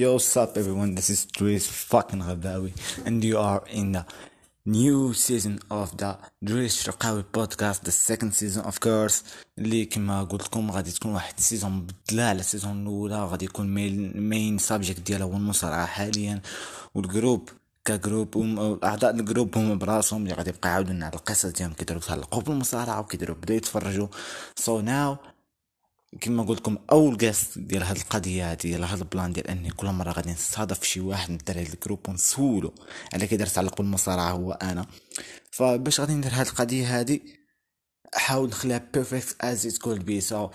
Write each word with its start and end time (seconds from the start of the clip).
Yo, 0.00 0.14
what's 0.14 0.34
up, 0.34 0.56
everyone? 0.56 0.94
This 0.94 1.10
is 1.10 1.26
Driss 1.26 1.66
fucking 1.68 2.22
Cherkaoui, 2.22 2.72
and 3.04 3.22
you 3.22 3.36
are 3.36 3.62
in 3.70 3.92
the 3.92 4.06
new 4.64 5.12
season 5.12 5.60
of 5.70 5.94
the 5.98 6.16
Driss 6.42 6.74
Cherkaoui 6.82 7.24
podcast, 7.24 7.82
the 7.82 7.90
second 7.90 8.32
season, 8.32 8.62
of 8.64 8.80
course. 8.80 9.22
اللي 9.58 9.84
كما 9.84 10.24
قلت 10.24 10.42
لكم 10.42 10.70
غادي 10.70 10.90
تكون 10.90 11.12
واحد 11.12 11.34
ال 11.38 11.43
season 11.43 11.72
مبدلة 11.72 12.22
على 12.22 12.40
ال 12.40 12.46
season 12.46 12.82
الأولى 12.82 13.24
غادي 13.24 13.44
يكون 13.44 13.66
main 14.14 14.58
subject 14.58 15.00
ديالها 15.00 15.26
هو 15.26 15.32
المصارعة 15.32 15.86
حاليا 15.86 16.40
وال 16.94 17.09
group 17.09 17.48
ك 17.84 17.93
group 17.93 18.36
اعضاء 18.84 19.10
ال 19.10 19.18
group 19.18 19.58
هما 19.58 19.74
براسهم 19.74 20.22
اللي 20.22 20.34
غادي 20.34 20.50
يبقى 20.50 20.68
يعاودوا 20.68 20.94
على 20.94 21.14
القصص 21.14 21.46
ديالهم 21.46 21.74
كيديروا 21.74 22.02
يتعلقوا 22.02 22.42
بالمصارعه 22.42 23.00
وكيديروا 23.00 23.36
بداو 23.36 23.56
يتفرجوا 23.56 24.06
so 24.56 24.84
so 24.84 24.97
now 24.97 25.16
كما 26.20 26.42
قلت 26.42 26.60
لكم 26.60 26.78
أول 26.92 27.18
guest 27.18 27.58
ديال 27.58 27.82
هاد 27.82 27.96
القضية 27.96 28.50
هادي 28.50 28.68
ديال 28.68 28.84
هاد 28.84 28.98
البلان 28.98 29.32
ديال 29.32 29.46
أني 29.46 29.70
كل 29.70 29.86
مرة 29.86 30.10
غادي 30.12 30.30
نستضيف 30.30 30.82
شي 30.82 31.00
واحد 31.00 31.30
من 31.30 31.36
الدراري 31.36 31.68
ال 31.68 31.75
group 31.75 32.08
ونسولو 32.08 32.74
على 33.14 33.26
كيدير 33.26 33.46
تعلق 33.46 33.76
بالمصارعه 33.76 34.30
هو 34.30 34.52
أنا. 34.52 34.86
فباش 35.50 36.00
غادي 36.00 36.14
ندير 36.14 36.32
هاد 36.32 36.46
القضية 36.46 36.98
هادي 36.98 37.22
حاول 38.14 38.48
نخليها 38.48 38.88
perfect 38.94 39.36
as 39.40 39.66
it 39.66 39.78
could 39.78 39.98
be 39.98 40.20
so 40.20 40.50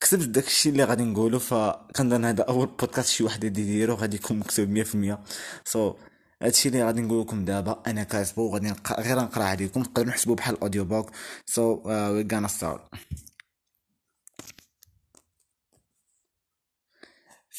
كتبت 0.00 0.28
داكشي 0.28 0.68
اللي 0.68 0.84
غادي 0.84 1.02
نقولو 1.02 1.38
فكنظن 1.38 2.24
هذا 2.24 2.42
أول 2.42 2.66
بودكاست 2.66 3.08
شي 3.08 3.24
واحد 3.24 3.44
يديرو 3.44 3.94
غادي 3.94 4.16
يكون 4.16 4.38
مكتوب 4.38 4.84
100% 4.84 5.18
so 5.64 5.92
so, 5.92 5.96
هادشي 6.42 6.68
اللي 6.68 6.84
غادي 6.84 7.00
نقول 7.00 7.20
لكم 7.20 7.44
دابا 7.44 7.82
أنا 7.86 8.02
كاتبو 8.02 8.54
غادي 8.54 8.72
غير 8.98 9.16
نقرأ 9.16 9.44
عليكم 9.44 9.82
تقدروا 9.82 10.08
نحسبوا 10.08 10.34
بحال 10.34 10.60
audio 10.60 10.84
book 10.84 11.10
so 11.46 11.82
we 11.84 12.28
gonna 12.32 12.48
start 12.48 12.80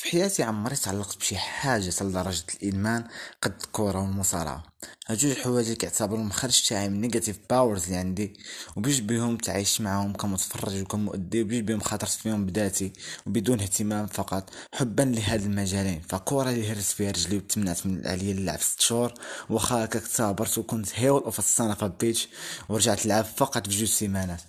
في 0.02 0.10
حياتي 0.12 0.44
عمري 0.44 0.76
تعلقت 0.76 1.18
بشي 1.18 1.38
حاجة 1.38 1.94
لدرجة 2.02 2.44
الإدمان 2.54 3.04
قد 3.42 3.54
الكورة 3.64 4.02
والمصارعة. 4.02 4.64
هاد 5.08 5.18
جوج 5.18 5.34
حوايج 5.34 5.66
اللي 5.66 5.76
كيعتبرهم 5.76 6.28
مخرج 6.28 6.62
تاعي 6.68 6.90
من 6.90 7.02
negative 7.02 7.40
powers 7.50 7.84
اللي 7.84 7.96
عندي 7.96 8.34
وبجوج 8.76 9.00
بيهم 9.02 9.38
تعيش 9.38 9.82
معاهم 9.82 10.14
كمتفرج 10.14 10.82
وكمؤدي 10.82 11.42
وبجوج 11.42 11.60
بيهم 11.60 11.80
خاطرت 11.80 12.10
فيهم 12.10 12.46
بذاتي 12.46 12.94
وبدون 13.26 13.60
اهتمام 13.60 14.08
فقط 14.08 14.50
حبا 14.74 15.04
لهاد 15.04 15.42
المجالين. 15.42 16.02
فكورة 16.10 16.50
اللي 16.50 16.72
هرس 16.72 16.94
فيها 16.94 17.12
رجلي 17.12 17.38
وتمنعت 17.38 17.86
من 17.86 18.08
عليا 18.08 18.32
اللعب 18.32 18.62
ست 18.62 18.82
شهور 18.82 19.14
واخا 19.50 19.86
هكاك 19.86 20.06
صابرت 20.06 20.58
وكنت 20.58 20.88
hell 20.96 21.24
of 21.24 21.40
a 21.40 21.52
son 21.52 21.88
of 22.00 22.07
a 22.07 22.10
bitch 22.10 22.28
ورجعت 22.70 23.06
نلعب 23.06 23.26
فقط 23.26 23.68
في 23.68 23.78
جوج 23.78 23.88
سيمانات. 23.90 24.42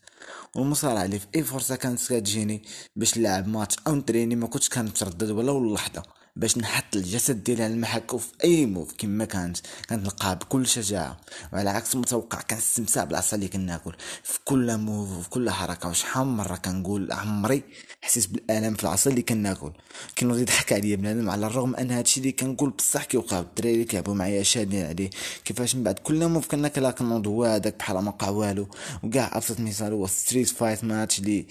والمصارعة 0.56 1.04
اللي 1.04 1.18
في 1.18 1.26
أي 1.34 1.42
فرصة 1.42 1.76
كانت 1.76 2.00
كتجيني 2.12 2.62
باش 2.96 3.18
نلعب 3.18 3.48
ماتش 3.48 3.76
أو 3.86 3.94
نتريني 3.94 4.36
ما 4.36 4.46
كنتش 4.46 4.68
كنتردد 4.68 5.30
ولا 5.30 5.74
لحظة 5.74 6.02
باش 6.36 6.58
نحط 6.58 6.96
الجسد 6.96 7.44
ديالي 7.44 7.64
على 7.64 7.72
المحك 7.74 8.16
في 8.16 8.28
أي 8.44 8.66
move 8.66 8.94
كما 8.98 9.24
كانت 9.24 9.58
كنلقاها 9.90 10.34
بكل 10.34 10.66
شجاعة. 10.66 11.20
وعلى 11.52 11.70
عكس 11.70 11.94
المتوقع 11.94 12.40
كنستمتع 12.40 13.04
بالعصا 13.04 13.36
اللي 13.36 13.48
كناكل 13.48 13.92
في 14.22 14.38
كل 14.44 14.76
move 14.76 15.10
وفي 15.10 15.30
كل 15.30 15.50
حركة 15.50 15.88
وشحال 15.88 16.26
من 16.26 16.36
مرة 16.36 16.56
كنقول 16.56 17.12
عمري 17.12 17.62
حسيت 18.02 18.28
بالألم 18.28 18.74
في 18.74 18.82
العصا 18.82 19.10
اللي 19.10 19.22
كناكل 19.22 19.72
كينوض 20.16 20.38
يضحك 20.38 20.72
عليا 20.72 20.96
بنادم 20.96 21.30
على 21.30 21.46
الرغم 21.46 21.76
أن 21.76 21.90
هادشي 21.90 22.20
اللي 22.20 22.32
كنقول 22.32 22.70
بصح 22.70 23.04
كيوقع 23.04 23.40
الدراري 23.40 23.84
كيلعبوا 23.84 24.14
معايا 24.14 24.42
شادين 24.42 24.86
عليه. 24.86 25.10
كيفاش 25.44 25.74
من 25.76 25.82
بعد 25.82 25.98
كل 25.98 26.28
move 26.28 26.46
كناكلها 26.48 26.90
كنوض 26.90 27.28
هذاك 27.28 27.78
بحال 27.78 27.98
ما 27.98 28.08
وقع 28.10 28.28
والو. 28.28 28.68
وكاع 29.02 29.30
أبسط 29.36 29.60
مثال 29.60 29.92
هو 29.92 30.06
street 30.06 30.48
fight 30.48 30.84
match 30.84 31.18
اللي 31.18 31.46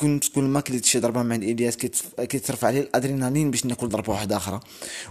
كنت 0.00 0.28
كل 0.28 0.42
ما 0.42 0.60
كليت 0.60 0.84
شي 0.84 0.98
ضربة 1.00 1.22
مع 1.22 1.34
الالياس 1.34 1.76
كيترفع 1.76 2.66
عليه 2.66 2.80
الأدرينالين 2.80 3.50
باش 3.50 3.66
ناكل 3.66 3.88
ضربة 3.88 4.12
واحدة 4.12 4.36
آخرى. 4.36 4.60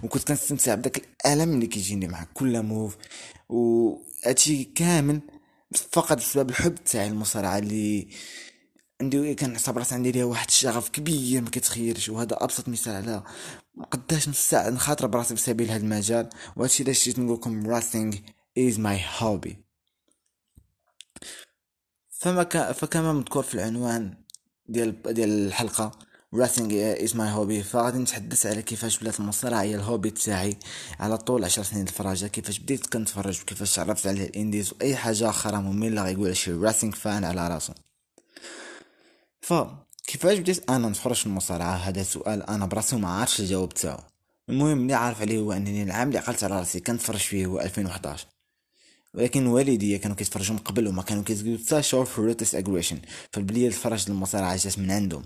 وكنت 0.03 0.27
كنستمتع 0.27 0.75
بداك 0.75 0.97
الألم 0.97 1.53
اللي 1.53 1.67
كيجيني 1.67 2.07
مع 2.07 2.23
كل 2.33 2.63
move. 2.63 2.97
وهادشي 3.49 4.63
كامل 4.63 5.21
فقط 5.91 6.17
بسبب 6.17 6.49
الحب 6.49 6.75
تاعي 6.75 7.07
المصارعة 7.07 7.57
اللي 7.57 8.07
عندي 9.01 9.35
كنعتبر 9.35 9.83
عندي 9.91 10.11
ليها 10.11 10.25
واحد 10.25 10.47
الشغف 10.47 10.89
كبير 10.89 11.41
ما 11.41 11.49
كتخيلش 11.49 12.09
وهذا 12.09 12.37
أبسط 12.43 12.69
مثال 12.69 12.95
على 12.95 13.23
قداش 13.91 14.29
مستعد 14.29 14.69
نخاطر 14.69 15.07
براسي 15.07 15.35
في 15.35 15.41
سبيل 15.41 15.71
هذا 15.71 15.83
المجال. 15.83 16.29
وهادشي 16.55 16.83
علاش 16.83 17.05
جيت 17.05 17.19
نقول 17.19 17.37
لكم 17.37 17.67
wrestling 17.67 18.15
is 18.57 18.79
my 18.79 19.01
hobby 19.19 19.57
فما 22.09 22.43
فكما 22.73 23.13
مذكور 23.13 23.43
في 23.43 23.55
العنوان 23.55 24.18
ديال 24.69 25.03
ديال 25.13 25.47
الحلقة. 25.47 25.91
wrestling 26.33 27.03
is 27.03 27.15
my 27.15 27.29
hobby 27.29 27.63
فغادي 27.63 27.97
نتحدث 27.97 28.45
على 28.45 28.61
كيفاش 28.61 28.99
ولات 28.99 29.19
المصارعه 29.19 29.61
هي 29.61 29.75
ال 29.75 29.81
hobby 29.81 30.09
تاعي. 30.09 30.57
على 30.99 31.17
طول 31.17 31.45
عشر 31.45 31.63
سنين 31.63 31.83
الفراجه 31.87 32.27
كيفاش 32.27 32.59
بديت 32.59 32.85
كنتفرج. 32.85 33.41
وكيفاش 33.41 33.75
تعرفت 33.75 34.07
على 34.07 34.23
ال 34.23 34.29
indies. 34.30 34.73
وأي 34.73 34.95
حاجة 34.95 35.29
أخرى 35.29 35.57
مملة 35.57 36.03
غيقول 36.03 36.37
شي 36.37 36.51
wrestling 36.51 36.95
fan 36.95 37.23
على 37.23 37.47
راسو. 37.47 37.73
ف 39.41 39.53
كيفاش 40.07 40.37
بديت 40.39 40.69
أنا 40.69 40.89
نتفرج 40.89 41.23
المصارعة؟ 41.25 41.75
هذا 41.75 42.03
سؤال 42.03 42.43
أنا 42.49 42.65
براسي 42.65 42.95
ما 42.95 43.09
عارفش 43.09 43.39
الجواب 43.39 43.73
تاعو. 43.73 43.99
المهم 44.49 44.81
اللي 44.81 44.93
عارف 44.93 45.21
عليه 45.21 45.39
هو 45.39 45.51
أنني 45.51 45.83
العام 45.83 46.07
اللي 46.07 46.19
عقلت 46.19 46.43
على 46.43 46.59
راسي 46.59 46.79
كنتفرج 46.79 47.19
فيه 47.19 47.45
هو 47.45 47.59
2011 47.59 48.27
ولكن 49.13 49.47
والدي 49.47 49.97
كانوا 49.97 50.15
كيتفرجوا 50.15 50.55
من 50.55 50.61
قبل 50.61 50.87
وما 50.87 51.01
كانوا 51.03 51.23
كيزيدوا 51.23 51.65
حتى 51.65 51.83
شهور 51.83 52.05
في 52.05 52.21
Ruthless 52.21 52.55
Aggression 52.55 52.99
فالبليه 53.33 53.69
تفرج 53.69 54.05
المصارعة 54.09 54.55
جات 54.57 54.79
من 54.79 54.91
عندهم. 54.91 55.23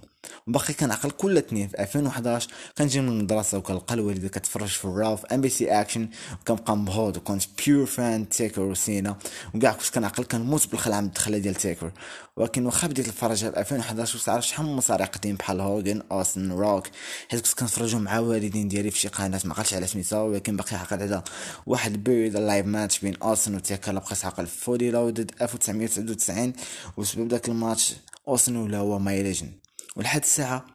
وباقي 0.47 0.73
كنعقل 0.73 1.11
كل 1.11 1.38
اثنين 1.38 1.67
في 1.67 1.79
2011 1.79 2.50
كنجي 2.78 3.01
من 3.01 3.07
المدرسة 3.07 3.57
وكنلقى 3.57 3.94
الوالده 3.94 4.28
كتفرج 4.29 4.67
في 4.67 4.85
ال 4.85 4.93
Raw 4.93 5.16
في 5.16 5.28
MBC 5.35 5.81
Action 5.81 6.09
وكنبقى 6.41 6.78
مبهوت 6.77 7.17
وكنت 7.17 7.44
pure 7.66 7.85
fan 7.85 8.29
تيكر 8.29 8.62
وسينا 8.62 9.16
وكاع 9.56 9.72
كنت 9.72 9.89
كنعقل 9.89 10.23
كنموت 10.23 10.67
بالخلعه 10.72 11.01
من 11.01 11.07
الدخلة 11.07 11.38
ديال 11.38 11.56
تيكر 11.56 11.91
ولكن 12.38 12.66
واخا 12.66 12.88
بديت 12.88 13.07
الفرجه 13.07 13.50
في 13.50 13.59
2011 13.59 14.17
وتعرف 14.17 14.47
شحال 14.47 14.66
من 14.66 14.75
مصارع 14.75 15.06
قديم 15.06 15.35
بحال 15.35 15.62
هوغن 15.62 16.01
اوستن 16.12 16.51
روك 16.51 16.88
حيت 17.31 17.41
كنت 17.47 17.59
كنتفرجوا 17.59 18.00
مع 18.00 18.19
والدين 18.19 18.67
ديالي 18.67 18.91
في 18.91 19.00
شي 19.00 19.07
قناة 19.07 19.41
ما 19.45 19.53
عقلتش 19.53 19.73
على 19.73 19.88
سميتها 19.88 20.22
ولكن 20.22 20.56
باقي 20.56 20.75
عاقل 20.75 21.01
على 21.01 21.23
واحد 21.66 22.03
buried 22.03 22.38
alive 22.38 22.66
match 22.66 22.99
بين 23.00 23.16
اوستن 23.16 23.56
وتيكر 23.56 23.94
بقيت 23.94 24.25
عاقل 24.25 24.47
Fully 24.47 24.91
Loaded 24.91 25.31
1999 25.41 26.53
وسبب 26.97 27.28
داك 27.28 27.50
الماتش 27.50 27.94
اوستن 28.28 28.56
ولا 28.56 28.78
هو 28.78 29.00
my 28.99 29.23
legend 29.23 29.62
ولحد 29.95 30.21
الساعة 30.21 30.65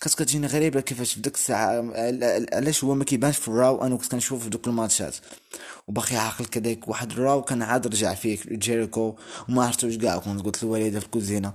كانت 0.00 0.14
كتجيني 0.14 0.46
غريبة 0.46 0.80
كيفاش 0.80 1.14
في 1.14 1.20
ديك 1.20 1.34
الساعة 1.34 1.92
علاش 2.52 2.84
هو 2.84 2.94
ما 2.94 3.04
كيبانش 3.04 3.36
في 3.36 3.48
ال 3.48 3.55
Raw؟ 3.55 3.82
أنا 3.86 3.96
كنت 3.96 4.10
كنشوف 4.12 4.42
في 4.42 4.50
دوك 4.50 4.66
الماتشات. 4.66 5.16
وباقي 5.88 6.16
عاقل 6.16 6.44
كذاك 6.44 6.88
واحد 6.88 7.12
الراو 7.12 7.42
كان 7.42 7.62
عاد 7.62 7.86
رجع 7.86 8.14
فيه 8.14 8.38
جيريكو 8.48 9.16
وما 9.48 9.64
عرفتوش 9.64 9.96
كاع 9.96 10.18
كنت. 10.18 10.42
قلت 10.42 10.64
للوالده 10.64 11.00
في 11.00 11.06
الكوزينة. 11.06 11.54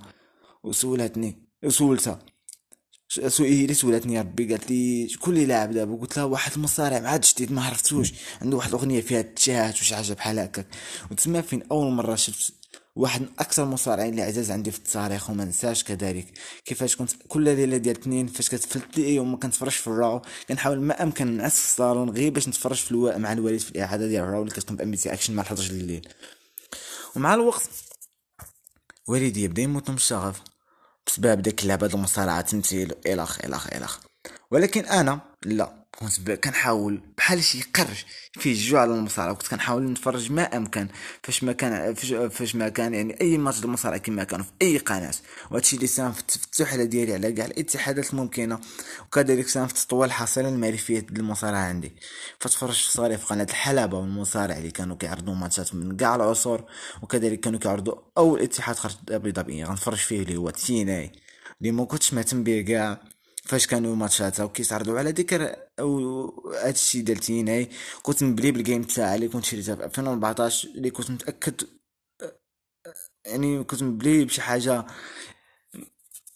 وسولتني. 0.63 1.50
وسولتها 1.63 2.19
سؤالي 3.28 3.62
اللي 3.62 3.74
سولتني 3.74 4.19
ربي. 4.19 4.50
قالت 4.50 4.72
لي 4.72 5.09
شكون 5.09 5.34
اللي 5.34 5.46
لاعب 5.46 5.72
دابا؟ 5.72 5.96
قلت 5.96 6.18
لها 6.18 6.25
واحد 6.25 6.52
المصارع. 6.56 7.09
عاد 7.09 7.22
جديد 7.22 7.52
ما 7.52 7.66
عرفتوش. 7.66 8.13
عنده 8.41 8.58
واحد 8.58 8.69
الأغنية 8.69 9.02
فيها 9.02 9.22
تشات 9.22 9.74
وشي 9.74 9.96
حاجة 9.96 10.13
بحال 10.13 10.40
هكاك. 10.40 10.68
وتسمى 11.12 11.41
فين؟ 11.41 11.63
أول 11.72 11.91
مرة 11.91 12.16
شفت 12.16 12.59
واحد 13.00 13.22
من 13.22 13.28
أكثر 13.40 13.64
المصارعين 13.64 14.10
اللي 14.10 14.22
عزاز 14.22 14.52
عندي 14.52 14.72
في 14.72 14.78
التاريخ 14.78 15.30
وما 15.30 15.46
نساش 15.46 15.84
كذلك 15.84 16.26
كيفاش 16.66 16.96
كنت 16.96 17.12
كل 17.28 17.44
ليله 17.44 17.78
ديال 17.78 18.00
اثنين 18.00 18.28
فاش 18.28 18.50
كتفلت 18.50 18.97
لي 18.97 19.16
يوم 19.16 19.32
ما 19.32 19.38
كنتفرج 19.38 19.72
في 19.72 19.88
الراو 19.88 20.22
كنحاول 20.50 20.82
ما 20.82 21.03
أمكن 21.03 21.38
نعس 21.38 21.59
في 21.59 21.66
الصالون 21.66 22.09
غير 22.09 22.32
باش 22.32 22.47
نتفرج 22.47 22.78
في 22.78 22.91
الوا... 22.91 23.18
مع 23.18 23.34
الوالد 23.34 23.59
في 23.59 23.72
الإعادة 23.72 24.08
ديال 24.08 24.23
الراو 24.23 24.41
اللي 24.41 24.53
كتكون 24.53 24.78
بأم 24.78 24.96
أكشن 25.06 25.34
مع 25.34 25.44
11 25.44 25.72
الليل. 25.72 26.08
ومع 27.16 27.34
الوقت 27.34 27.70
والدي 29.08 29.47
بدا 29.47 29.62
يموت 29.62 29.90
من 29.90 29.96
الشغف 29.96 30.41
بسبب 31.08 31.41
ديك 31.41 31.64
اللعبه 31.64 31.88
المصارعة 31.88 32.41
تمثيل 32.41 32.94
الخ 33.06 33.46
الخ 33.46 33.68
الخ 33.73 34.00
ولكن 34.52 34.85
أنا 34.85 35.20
لا 35.46 35.85
كنت 36.00 36.32
كنحاول 36.32 37.02
بحال 37.29 37.43
شي 37.43 37.61
قرش 37.76 38.05
فيه 38.40 38.52
الجوع 38.52 38.81
على 38.81 38.93
المصارعة 38.93 39.35
كنت 39.35 39.47
كنحاول 39.47 39.84
نتفرج 39.84 40.31
ما 40.31 40.41
أمكن. 40.58 40.87
فاش 41.23 41.43
ما 41.43 41.53
كان 41.53 41.93
فاش 42.29 42.55
ما 42.55 42.70
كان 42.70 42.93
يعني 42.93 43.22
أي 43.22 43.37
ماتش 43.37 43.64
المصارعة 43.64 43.97
كما 43.97 44.23
كانوا 44.23 44.46
في 44.46 44.52
أي 44.61 44.78
قناة. 44.78 45.14
وهادشي 45.52 45.76
اللي 45.76 45.87
ساهم 45.87 46.11
في 46.11 46.22
التحله 46.35 46.84
ديالي 46.84 47.14
على 47.14 47.31
كاع 47.31 47.46
الاتحادات 47.46 48.14
الممكنة. 48.14 48.59
وكذلك 49.02 49.47
ساهم 49.47 49.67
في 49.67 49.73
تطوير 49.73 50.05
الحصيلة 50.05 50.49
المعرفية 50.49 50.99
ديال 50.99 51.20
المصارعة 51.20 51.59
عندي. 51.59 51.91
فتفرجت 52.40 52.78
في 52.85 52.91
صغري 52.91 53.17
في 53.17 53.26
قناة 53.26 53.47
الحلبة 53.49 53.97
والمصارع 53.97 54.58
اللي 54.58 54.72
كانوا 54.72 54.96
كيعرضوا 54.96 55.35
ماتشات 55.35 55.75
من 55.75 55.97
كاع 55.97 56.16
العصور. 56.16 56.66
وكذلك 57.02 57.40
كانوا 57.40 57.59
كيعرضوا 57.59 57.96
أول 58.17 58.41
اتحاد 58.41 58.75
خرج 58.75 58.96
دبليو 59.08 59.34
دبليو 59.34 59.67
غنتفرج 59.67 59.97
فيه 59.97 60.22
اللي 60.22 60.37
هو 60.37 60.49
TNA 60.50 61.11
اللي 61.61 61.72
ما 61.72 61.85
كنتش 61.85 62.14
مهتم 62.14 62.43
به 62.43 62.61
كاع. 62.61 63.02
فاش 63.49 63.67
كانوا 63.67 63.96
ماتشات 63.96 64.40
وكيتعرضوا 64.40 64.99
على 64.99 65.09
ذكر 65.11 65.55
أو 65.79 66.53
هادشي 66.63 67.01
ديال 67.01 67.17
TNA 67.17 67.70
كنت 68.03 68.23
مبلي 68.23 68.51
بال 68.52 68.62
game 68.62 68.84
تاعي 68.84 69.16
اللي 69.16 69.28
كنت 69.28 69.46
شريتها 69.46 69.75
في 69.75 69.85
2014 69.85 70.67
اللي 70.69 70.90
كنت 70.91 71.11
متأكد 71.11 71.61
يعني 73.25 73.63
كنت 73.63 73.84
مبلي 73.84 74.25
بشي 74.25 74.41
حاجة 74.41 74.85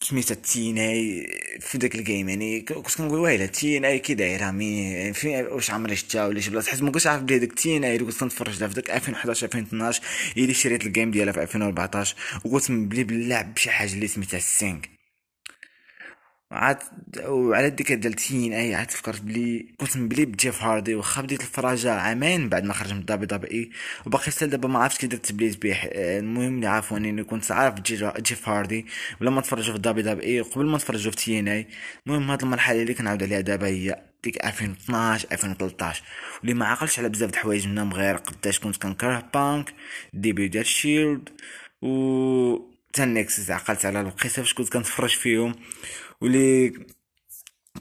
سميتها 0.01 0.36
تيناي 0.36 1.27
في 1.60 1.77
داك 1.77 1.95
الجيم 1.95 2.30
يعني 2.30 2.62
كنت 2.62 2.95
كنقول 2.98 3.19
ويلا 3.19 3.45
تيناي 3.45 4.00
كي 4.00 4.13
دايره 4.13 4.51
مي 4.51 5.13
في 5.13 5.44
واش 5.44 5.71
عمري 5.71 5.95
شتا 5.95 6.25
ولا 6.27 6.39
شي 6.39 6.50
بلاصة 6.51 6.71
حيت 6.71 6.81
ما 6.81 6.92
كنتش 6.92 7.07
عارف 7.07 7.24
بلي 7.24 7.39
داك 7.39 7.54
تيناي 7.54 7.95
اللي 7.95 8.06
كنت 8.12 8.19
كنتفرج 8.19 8.60
لها 8.60 8.68
في 8.68 8.74
داك 8.74 8.89
2011 8.92 9.45
2012 9.48 10.01
هي 10.36 10.42
اللي 10.44 10.54
شريت 10.54 10.86
الجيم 10.86 11.12
ديالها 11.12 11.33
في 11.33 11.42
2014 11.42 12.15
وقلت 12.45 12.71
بلي 12.71 13.04
باللعب 13.04 13.54
بشي 13.54 13.69
حاجة 13.69 13.94
اللي 13.94 14.07
سميتها 14.07 14.39
سينك. 14.39 15.03
عاد 16.54 16.78
وعلى 17.26 17.70
ديك 17.70 17.92
دلتين 17.92 18.54
اي 18.54 18.76
عاد 18.76 18.92
فكرت 18.92 19.22
بلي 19.22 19.66
كنت 19.78 19.98
مبلي 19.98 20.26
بجيف 20.26 20.64
هاردي 20.64 20.96
وخا 20.96 21.22
بديت 21.22 21.42
الفراجة 21.42 21.94
عامين 21.94 22.50
بعد 22.50 22.64
ما 22.64 22.74
خرج 22.74 22.94
من 22.94 23.06
دابي 23.06 23.26
دابي 23.26 23.52
اي 23.52 23.70
وباقي 24.06 24.32
حتى 24.32 24.48
دابا 24.48 24.68
ما 24.68 24.80
عرفتش 24.80 25.00
كي 25.00 25.08
درت 25.08 25.26
تبليت 25.26 25.62
بيه 25.62 25.76
المهم 25.94 26.56
اللي 26.56 26.68
عارفو 26.68 26.98
إني 26.98 27.24
كنت 27.24 27.52
عارف 27.52 27.82
جيف 28.22 28.50
هاردي 28.50 28.86
ولما 29.22 29.42
تفرجوا 29.42 29.74
في 29.74 29.80
WWE 29.80 30.42
قبل 30.42 30.66
ما 30.66 30.78
نتفرجوا 30.78 31.12
في 31.12 31.18
TNA. 31.18 31.68
المهم 32.08 32.32
هاد 32.32 32.42
المرحلة 32.42 32.82
اللي 32.82 32.94
كنعاود 32.94 33.24
عليها 33.24 33.42
دابا 33.42 33.68
هي 33.68 34.04
ديك 34.24 34.46
2012 34.46 35.28
2013 35.32 36.04
واللي 36.40 36.54
ما 36.54 36.66
عقلش 36.66 37.00
على 37.00 37.10
بزاف 37.10 37.30
د 37.30 37.34
الحوايج 37.34 37.68
منهم 37.68 37.94
غير 37.94 38.16
قداش 38.16 38.60
كنت 38.60 38.78
كنكره 38.78 39.30
بانك 39.34 39.74
ديبي 40.14 40.48
ديال 40.48 40.66
شيلد 40.66 41.30
و 41.82 42.74
حتى 42.94 43.06
نيكسس 43.06 43.52
عقلت 43.52 43.86
على 43.86 44.02
الوقيته 44.02 44.30
فاش 44.30 44.54
كنت 44.54 44.74
كنتفرج 44.74 45.10
فيهم. 45.10 45.56
واللي 46.24 46.74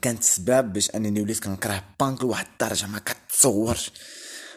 كانت 0.02 0.22
سباب 0.22 0.72
باش 0.72 0.90
أنني 0.90 1.20
وليت 1.22 1.44
كنكره 1.44 1.84
بانك 2.00 2.22
لواحد 2.22 2.46
الدرجة 2.52 2.86
ما 2.86 2.98
كتصورش. 2.98 3.92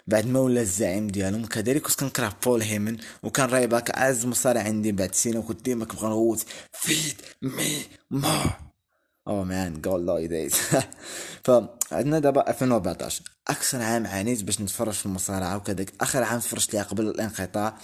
بعد 0.07 0.25
ما 0.27 0.39
ولا 0.39 0.61
الزعيم 0.61 1.07
ديالهم 1.07 1.45
كذلك 1.45 1.81
كنت 1.81 1.99
كنكره 1.99 2.37
بول 2.45 2.61
هيمن 2.61 2.97
وكان 3.23 3.49
رايباك 3.49 3.91
أعز 3.91 4.25
مصارع 4.25 4.61
عندي 4.61 4.91
بعد 4.91 5.15
سنة 5.15 5.39
وكنت 5.39 5.61
ديما 5.61 5.85
كنبغي 5.85 6.07
نغوت 6.07 6.45
feed 6.73 7.21
me 7.41 7.83
more. 8.11 8.74
oh 9.27 9.43
man 9.43 9.81
glory 9.81 10.27
days 10.27 10.55
فعندنا 11.43 12.19
دابا 12.19 12.49
2014 12.49 13.21
أكثر 13.47 13.81
عام 13.81 14.07
عانيت 14.07 14.43
باش 14.43 14.61
نتفرج 14.61 14.93
في 14.93 15.05
المصارعة 15.05 15.57
وكذاك 15.57 15.93
آخر 16.01 16.23
عام 16.23 16.39
تفرجت 16.39 16.73
ليها 16.73 16.83
قبل 16.83 17.07
الانقطاع. 17.07 17.77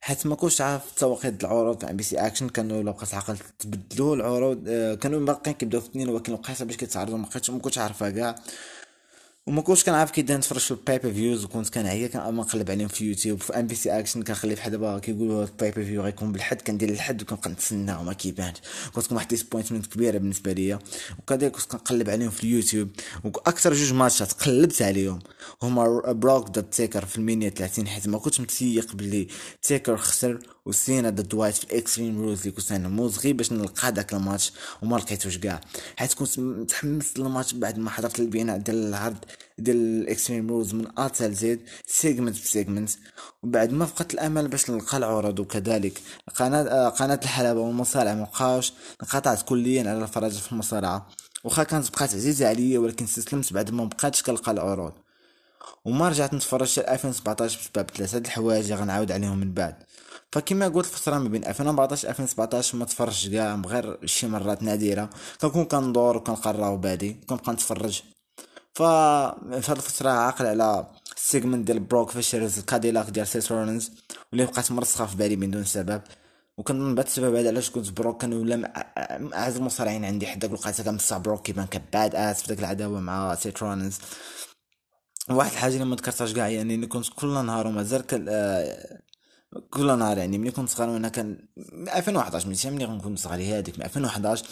حيت 0.00 0.26
ما 0.26 0.34
كنتش 0.34 0.60
عارف 0.60 0.82
توقيت 0.96 1.44
العروض 1.44 1.78
تاع 1.78 1.90
بي 1.90 2.02
سي 2.02 2.16
اكشن 2.16 2.48
كانوا 2.48 2.80
الا 2.80 2.90
بقيت 2.90 3.14
عاقل 3.14 3.36
تبدلوا 3.58 4.16
العروض 4.16 4.64
آه، 4.68 4.94
كانوا 4.94 5.26
باقيين 5.26 5.56
كيبداو 5.56 5.80
في 5.80 5.88
اثنين 5.88 6.08
ولكن 6.08 6.32
وقيته 6.32 6.64
باش 6.64 6.76
كيتعرضوا 6.76 7.18
ما 7.18 7.26
كنتش 7.62 7.78
عارفها 7.78 8.10
كاع. 8.10 8.34
وما 9.46 9.62
كنتش 9.62 9.84
كنعرف 9.84 10.10
كي 10.10 10.22
نتفرج 10.22 10.60
في 10.60 10.70
ال 10.70 11.12
pay-per-views 11.12 11.44
وكنت 11.44 11.68
كنعيا 11.68 12.08
كنقلب 12.08 12.70
عليهم 12.70 12.88
في 12.88 13.04
يوتيوب 13.04 13.40
في 13.40 13.52
ام 13.58 13.66
بي 13.66 13.74
سي 13.74 13.98
اكشن 13.98 14.22
كنخلي 14.22 14.54
بحال 14.54 14.72
دابا 14.72 14.98
كيقولوا 14.98 15.44
ال 15.44 15.84
pay-per-view 15.84 16.02
غيكون 16.02 16.32
بالحد 16.32 16.60
كندير 16.62 16.88
الحد 16.88 17.22
وكنبقى 17.22 17.50
نتسنى 17.50 17.96
وما 17.96 18.12
كيبانش. 18.12 18.56
كنت 18.92 19.12
واحد 19.12 19.28
disappointment 19.28 19.86
كبيرة 19.86 20.18
بالنسبة 20.18 20.52
ليا. 20.52 20.78
وكذلك 21.18 21.52
كنت 21.52 21.62
كنقلب 21.64 22.10
عليهم 22.10 22.30
في 22.30 22.44
اليوتيوب. 22.44 22.88
وأكثر 23.24 23.74
جوج 23.74 23.92
ماتشات 23.92 24.32
قلبت 24.32 24.82
عليهم. 24.82 25.18
هما 25.62 26.12
بروك 26.12 26.50
ضد 26.50 26.70
تيكر 26.70 27.04
في 27.04 27.18
المينيا 27.18 27.48
30 27.50 27.86
حيت 27.86 28.08
ما 28.08 28.18
كنتش 28.18 28.40
متيق 28.40 28.94
بلي 28.94 29.28
تيكر 29.62 29.96
خسر 29.96 30.38
وسينا 30.66 31.10
ضد 31.10 31.34
وايت 31.34 31.54
في 31.54 31.64
ال 31.64 31.71
Extreme 31.71 32.20
Rules 32.22 32.40
اللي 32.40 32.50
كنت 32.52 32.72
غنموت 32.72 33.18
غير 33.18 33.34
باش 33.34 33.52
نلقى 33.52 33.92
داك 33.92 34.14
الماتش 34.14 34.52
وما 34.82 34.96
لقيتوش 34.96 35.38
كاع 35.38 35.60
حيت 35.96 36.14
كنت 36.14 36.38
متحمس 36.38 37.18
للماتش 37.18 37.54
بعد 37.54 37.78
ما 37.78 37.90
حضرت 37.90 38.20
البناء 38.20 38.58
ديال 38.58 38.76
العرض 38.88 39.16
ديال 39.58 39.76
ال 39.76 39.85
Extreme 39.85 40.48
Rules 40.48 40.74
من 40.74 40.86
A 40.98 41.08
تال 41.08 41.34
Z 41.34 41.60
segment 41.86 42.36
ب 42.42 42.48
segment 42.48 42.90
وبعد 43.42 43.72
ما 43.72 43.86
فقدت 43.86 44.14
الأمل 44.14 44.48
باش 44.48 44.70
نلقى 44.70 44.96
العروض 44.96 45.40
وكذلك. 45.40 46.00
قناة 46.36 46.88
قناة 46.88 47.20
الحلبة 47.22 47.60
والمصارعة 47.60 48.14
مبقاوش 48.14 48.72
انقطعت 49.02 49.42
كليا 49.42 49.80
على 49.90 50.02
الفرج 50.02 50.32
في 50.32 50.52
المصارعة. 50.52 51.08
وخا 51.44 51.62
كانت 51.62 51.90
بقات 51.90 52.14
عزيزة 52.14 52.48
عليا 52.48 52.78
ولكن 52.78 53.04
استسلمت 53.04 53.52
بعد 53.52 53.70
ما 53.70 53.84
مبقاتش 53.84 54.22
كنلقى 54.22 54.52
العروض. 54.52 54.92
وما 55.84 56.08
رجعت 56.08 56.34
نتفرج 56.34 56.78
2017 56.78 57.58
بسبب 57.60 57.90
ثلاثة 57.90 58.18
الحوايج 58.18 58.72
غنعاود 58.72 59.12
عليهم 59.12 59.38
من 59.38 59.52
بعد. 59.52 59.74
فكما 60.32 60.68
قلت 60.68 60.86
الفترة 60.86 61.18
ما 61.18 61.28
بين 61.28 61.44
2014 61.44 62.08
2017 62.08 62.76
ما 62.78 62.84
تفرجش 62.84 63.28
كاع 63.28 63.54
غير 63.66 64.06
شي 64.06 64.26
مرات 64.26 64.62
نادرة. 64.62 65.10
كنكون 65.40 65.64
كندور 65.64 66.16
وكنقرا 66.16 66.68
وبادي 66.68 67.16
كنبقى 67.26 67.52
نتفرج. 67.52 68.02
ف 68.74 68.82
في 68.82 69.72
الفترة 69.72 70.10
عاقل 70.10 70.46
على 70.46 70.86
ال 71.16 71.22
segment 71.22 71.66
ديال 71.66 71.80
بروك 71.80 72.10
فاش 72.10 72.34
هرس 72.34 72.58
الكاديلاك 72.58 73.10
ديال 73.10 73.26
سيث 73.26 73.52
رولينز 73.52 73.90
واللي 74.32 74.46
بقات 74.46 74.72
مرسخة 74.72 75.06
في 75.06 75.16
بالي 75.16 75.36
من 75.36 75.50
دون 75.50 75.64
سبب. 75.64 76.02
وكنظن 76.58 76.94
بعد 76.94 77.06
السبب 77.06 77.34
هذا 77.34 77.48
علاش 77.48 77.70
كنت 77.70 77.90
بروك 77.90 78.20
كان 78.20 78.32
ولا 78.32 78.86
اعز 79.34 79.56
المصارعين 79.56 80.04
عندي 80.04 80.26
حداك 80.26 80.50
الوقيته 80.50 80.84
كنمسح 80.84 81.16
بروك 81.18 81.42
كيبان 81.42 81.66
ك 81.66 82.14
badass 82.14 82.42
في 82.42 82.48
داك 82.48 82.58
العداوة 82.58 83.00
مع 83.00 83.34
سيث 83.34 83.62
رولينز 83.62 83.98
واحد 85.30 85.52
الحاجة 85.52 85.72
اللي 85.74 85.84
ما 85.84 85.96
ذكرتهاش 85.96 86.32
كاع 86.32 86.48
يعني 86.48 86.86
كنت 86.86 87.08
كل 87.08 87.44
نهار 87.46 87.66
ومازال 87.66 88.02
كل 89.70 89.98
نهار 89.98 90.18
يعني 90.18 90.38
ملي 90.38 90.50
كنت 90.50 90.68
صغير 90.68 90.88
وأنا 90.88 91.08
كان 91.08 91.38
2011 91.96 92.70
ملي 92.70 92.84
غنكون 92.84 93.16
صغير 93.16 93.58
هذيك 93.58 93.80
2011 93.84 94.46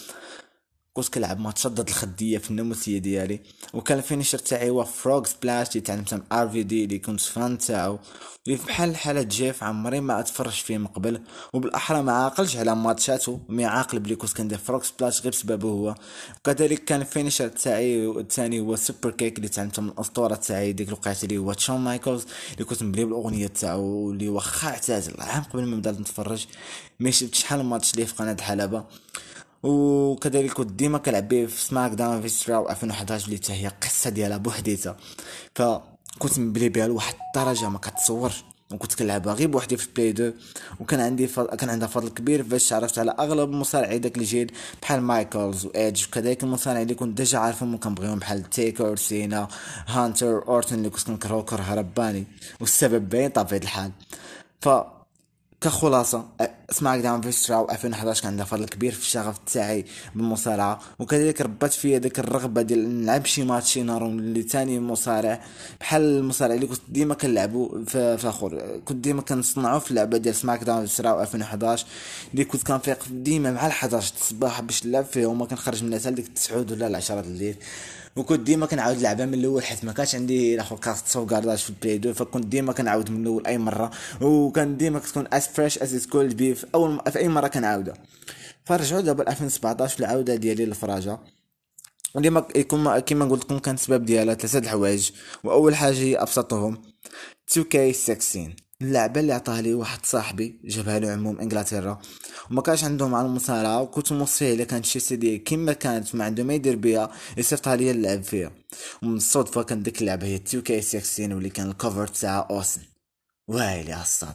كنت 0.93 1.09
كنلعب 1.09 1.41
ماتشات 1.41 1.73
ضد 1.73 1.89
الخدية 1.89 2.39
في 2.39 2.51
الناموسيه 2.51 2.99
ديالي 2.99 3.41
وكان 3.75 3.99
ال 3.99 4.03
finisher 4.03 4.39
تاعي 4.39 4.71
هو 4.71 4.85
frog 4.85 5.25
splash 5.25 5.69
اللي 5.69 5.81
تعلمتها 5.81 6.17
من 6.17 6.23
RVD 6.33 6.85
اللي 6.85 6.99
كنت 6.99 7.21
fan 7.21 7.59
تاعو 7.59 7.99
اللي 8.47 8.59
بحال 8.67 8.97
حالة 8.97 9.23
جيف 9.23 9.65
عمري 9.65 10.01
ما 10.01 10.21
أتفرج 10.21 10.53
فيه 10.53 10.79
من 10.79 10.87
قبل 10.87 11.21
وبالأحرى 11.53 12.03
ما 12.03 12.13
عاقلش 12.13 12.57
على 12.57 12.77
ماتشاتو 12.77 13.39
mais 13.49 13.65
عاقل 13.65 13.99
بلي 14.01 14.17
كنت 14.17 14.33
كندير 14.37 14.59
frog 14.59 14.83
splash 14.83 15.23
غير 15.23 15.33
بسببه 15.33 15.69
هو. 15.69 15.95
وكذلك 16.37 16.85
كان 16.85 17.01
ال 17.01 17.06
finisher 17.06 17.49
تاعي 17.49 18.07
الثاني 18.07 18.61
هو 18.61 18.77
super 18.77 19.11
kick 19.11 19.37
اللي 19.37 19.49
تعلمته 19.49 19.83
من 19.83 19.89
الأسطورة 19.89 20.35
تاعي 20.35 20.73
ديك 20.73 20.89
الوقيته 20.89 21.25
اللي 21.25 21.39
هو 21.39 21.53
شون 21.53 21.81
مايكلز 21.81 22.25
اللي 22.53 22.65
كنت 22.65 22.83
مبلي 22.83 23.05
بالأغنية 23.05 23.47
تاعو 23.47 24.11
اللي 24.11 24.29
واخا 24.29 24.69
اعتزل 24.69 25.15
عام 25.21 25.43
قبل 25.43 25.65
ما 25.65 25.77
نبدأ 25.77 25.93
نتفرج. 25.93 26.47
ما 27.01 27.11
شفت 27.11 27.35
شحال 27.35 27.65
ماتش 27.65 27.95
ليه 27.97 28.05
في 28.05 28.15
قناة 28.15 28.33
الحلبة. 28.33 28.85
وكذلك 29.63 30.53
كنت 30.53 30.71
ديما 30.73 30.99
كنلعب 30.99 31.29
به 31.29 31.47
في 31.47 31.63
SmackDown 31.63 32.23
vs 32.23 32.29
Raw 32.29 32.71
2011 32.71 33.27
اللي 33.27 33.41
هي 33.49 33.69
قصة 33.83 34.11
ديالها 34.11 34.37
بوحديتها. 34.37 34.97
فكنت 35.55 36.39
مبلي 36.39 36.69
بها 36.69 36.87
لواحد 36.87 37.15
الدرجة 37.27 37.69
ما 37.69 37.79
كتصورش 37.79 38.45
وكنت 38.73 38.95
كنلعبها 38.95 39.35
غير 39.35 39.49
بوحدي 39.49 39.77
في 39.77 39.89
Play 39.97 40.13
deux. 40.13 40.33
وكان 40.81 41.01
عندي 41.01 41.27
فضل 41.27 41.57
كان 41.57 41.71
عندها 41.71 41.89
فضل 41.89 42.09
كبير 42.09 42.43
باش 42.43 42.73
عرفت 42.73 42.99
على 42.99 43.15
أغلب 43.19 43.51
مصارعي 43.51 43.99
داك 43.99 44.19
الجيل 44.19 44.53
بحال 44.83 45.01
مايكلز 45.01 45.67
وإيدج 45.67 46.05
وكذلك 46.09 46.43
المصارعين 46.43 46.83
اللي 46.83 46.95
كنت 46.95 47.17
déjà 47.17 47.39
عارفهم 47.39 47.75
وكنبغيهم 47.75 48.19
بحال 48.19 48.51
تيكر 48.51 48.97
سينا 48.97 49.49
هانتر 49.87 50.49
اورتن 50.49 50.77
اللي 50.79 50.91
كنت 50.91 51.03
كنكرهو 51.07 51.45
كره 51.45 51.75
رباني. 51.75 52.25
والسبب 52.61 53.09
باين 53.09 53.31
طبيعه 53.31 53.61
الحال. 53.61 53.93
ف 54.61 54.69
كخلاصة 55.61 56.25
SmackDown 56.71 57.21
vs 57.21 57.33
Raw 57.33 57.71
2011 57.71 58.23
كان 58.23 58.31
عندها 58.31 58.45
فضل 58.45 58.65
كبير 58.65 58.93
في 58.93 59.01
الشغف 59.01 59.39
تاعي 59.53 59.85
بالمصارعة. 60.15 60.81
وكذلك 60.99 61.41
ربات 61.41 61.73
فيا 61.73 61.99
ديك 61.99 62.19
الرغبة 62.19 62.63
ديال 62.63 63.03
نلعب 63.03 63.27
شي 63.27 63.45
ماتش 63.45 63.67
شي 63.67 63.83
نهار 63.83 64.07
اللي 64.07 64.43
تاني 64.43 64.81
مصارع. 64.81 65.41
بحال 65.81 66.03
المصارع 66.03 66.55
اللي 66.55 66.67
كنت 66.67 66.81
ديما 66.89 67.15
كنلعبو 67.15 67.85
في 67.87 67.99
الآخر. 67.99 68.81
كنت 68.85 69.05
ديما 69.05 69.23
كنصنعو 69.23 69.81
في 69.81 69.91
اللعبة 69.91 70.19
ديال 70.19 70.35
SmackDown 70.35 70.87
vs 70.87 70.93
Raw 70.93 71.21
2011 71.21 71.87
اللي 72.33 72.45
كنت 72.45 72.63
كنفيق 72.63 72.99
ديما 73.11 73.51
مع 73.51 73.67
ال 73.67 73.71
11 73.71 74.15
الصباح 74.17 74.61
باش 74.61 74.87
نلعب 74.87 75.05
فيه 75.05 75.27
وما 75.27 75.47
كنخرج 75.47 75.85
منها 75.85 75.99
حتى 75.99 76.11
ديك 76.11 76.29
9 76.29 76.57
ولا 76.57 76.97
10 76.97 77.21
الليل. 77.21 77.57
وكنت 78.17 78.41
ديما 78.41 78.67
كنعاود 78.67 78.99
نلعبها 78.99 79.27
من 79.27 79.35
الأول 79.35 79.65
حيت 79.65 79.85
ما 79.85 79.93
كانش 79.93 80.15
عندي 80.15 80.55
la 80.55 80.77
carte 80.77 81.07
sauvegardage 81.07 81.59
في 81.59 81.71
ال 81.71 81.76
Play 81.76 81.99
deux 81.99 82.13
فكنت 82.13 82.47
ديما 82.47 82.73
كنعاود 82.73 83.11
من 83.11 83.23
الأول 83.23 83.47
أي 83.47 83.59
مرة. 83.59 83.91
وكان 84.21 84.77
ديما 84.77 84.99
كتكون 84.99 85.27
as 85.33 85.49
fresh 85.49 85.79
as 85.79 86.07
could 86.07 86.37
be 86.37 86.55
في 86.55 86.67
أول 86.75 87.01
في 87.11 87.19
أي 87.19 87.29
مرة 87.29 87.49
كنعاودها. 87.49 87.95
فرجعوا 88.65 89.01
دابا 89.01 89.31
2017 89.31 89.95
في 89.95 90.01
العودة 90.01 90.35
ديالي 90.35 90.67
للفراجة. 90.67 91.19
ديما 92.17 92.49
يكون 92.57 92.99
كيما 92.99 93.25
قلت 93.25 93.45
لكم 93.45 93.59
كان 93.59 93.75
السبب 93.75 94.05
ديالها 94.05 94.35
ثلاثة 94.35 94.59
الحوايج. 94.59 95.11
وأول 95.45 95.75
حاجة 95.75 95.99
هي 95.99 96.17
أبسطهم 96.17 96.83
2K16 97.51 98.39
اللعبة 98.83 99.21
اللي 99.21 99.33
عطاها 99.33 99.63
لي 99.63 99.75
واحد 99.75 100.07
صاحبي 100.07 100.61
جابها 100.65 100.99
له 100.99 101.11
عمو 101.11 101.28
من 101.28 101.39
إنجلترا. 101.41 102.01
وما 102.51 102.63
كانش 102.63 102.85
عندهم 102.85 103.15
على 103.15 103.27
المصارعة 103.27 103.83
وكنت 103.83 104.13
موصيه 104.13 104.55
إلا 104.55 104.65
كانت 104.65 104.85
شي 104.85 105.01
سيدي. 105.01 105.39
كيما 105.39 105.73
كانت 105.73 106.15
ما 106.15 106.25
عنده 106.25 106.45
ما 106.45 106.55
يدير 106.55 106.77
بها 106.77 107.11
يصيفطها 107.37 107.77
لي 107.77 107.93
نلعب 107.93 108.23
فيها. 108.23 108.53
ومن 109.03 109.17
الصدفة 109.17 109.63
كان 109.63 109.83
ديك 109.83 110.01
اللعبة 110.01 110.27
هي 110.27 110.35
2K16 110.37 111.35
واللي 111.35 111.51
كان 111.51 111.71
ال 111.71 111.77
cover 111.77 112.07
تاع 112.07 112.49
أوستن. 112.51 112.81
وايلي 113.49 113.93
عالصاد 113.93 114.35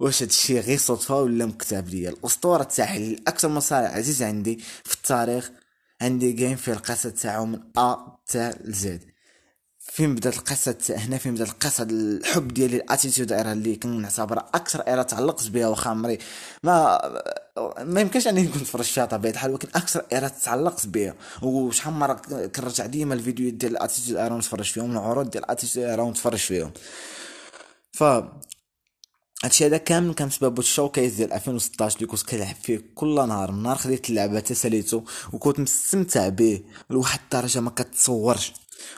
واش 0.00 0.22
هادشي 0.22 0.60
غير 0.60 0.78
صدفة 0.78 1.20
ولا 1.20 1.46
مكتاب 1.46 1.88
ليا؟ 1.88 2.10
الأسطورة 2.10 2.62
تاعي 2.62 3.08
الاكثر 3.08 3.48
مصارع 3.48 3.88
عزيز 3.88 4.22
عندي 4.22 4.58
في 4.84 4.94
التاريخ. 4.94 5.50
عندي 6.00 6.32
game 6.32 6.56
في 6.56 6.72
القصة 6.72 7.10
تاعو 7.10 7.46
من 7.46 7.60
A 7.78 7.96
تا 8.26 8.54
Z 8.64 9.02
فين 9.92 10.14
بدات 10.14 10.36
القصة 10.36 10.76
هنا 10.90 11.18
فين 11.18 11.34
بدات 11.34 11.48
القصة 11.48 11.86
الحب 11.90 12.48
ديالي 12.48 12.76
ال 12.76 12.82
Attitude 12.82 13.32
Era 13.32 13.52
اللي 13.52 13.76
كنعتبرها 13.76 14.46
أكثر 14.54 14.80
era 14.80 15.02
تعلقت 15.02 15.48
بها 15.48 15.68
واخا 15.68 15.90
عمري. 15.90 16.18
ما 16.62 17.00
ما 17.80 18.00
يمكنش 18.00 18.26
اني 18.26 18.42
نكون 18.42 18.62
تفرجت 18.62 18.88
فيها 18.88 19.06
طبيعه 19.06 19.32
الحال 19.32 19.50
ولكن 19.50 19.68
أكثر 19.74 20.04
era 20.12 20.28
تعلقت 20.28 20.86
بها 20.86 21.14
وشحال 21.42 21.92
مرة 21.92 22.14
كنرجع 22.46 22.86
ديما 22.86 23.14
الفيديو 23.14 23.50
ديال 23.50 23.72
ال 23.72 23.77
Attitude 23.77 24.18
Era 24.18 24.34
ونتفرج 24.34 24.64
فيهم 24.64 24.92
العروض 24.92 25.30
ديال 25.30 25.44
ال 25.44 25.49
Attitude 25.49 25.86
Era 25.86 26.02
ونتفرج 26.02 26.38
فيهم. 26.38 26.72
ف 27.92 28.04
هادشي 29.44 29.66
هذا 29.66 29.76
كامل 29.76 30.14
كان 30.14 30.28
بسبب 30.28 30.58
ال 30.58 30.64
showcase 30.64 31.14
ديال 31.14 31.32
2016 31.32 31.96
اللي 31.96 32.06
كنت 32.06 32.22
كنلعب 32.22 32.56
فيه 32.62 32.82
كل 32.94 33.14
نهار. 33.14 33.52
من 33.52 33.62
نهار 33.62 33.76
خديت 33.76 34.10
اللعبة 34.10 34.40
تا 34.40 34.50
ساليتو 34.50 35.02
وكنت 35.32 35.60
مستمتع 35.60 36.28
به 36.28 36.62
لواحد 36.90 37.20
الدرجة 37.24 37.60
ما 37.60 37.70
كتصورش 37.70 38.52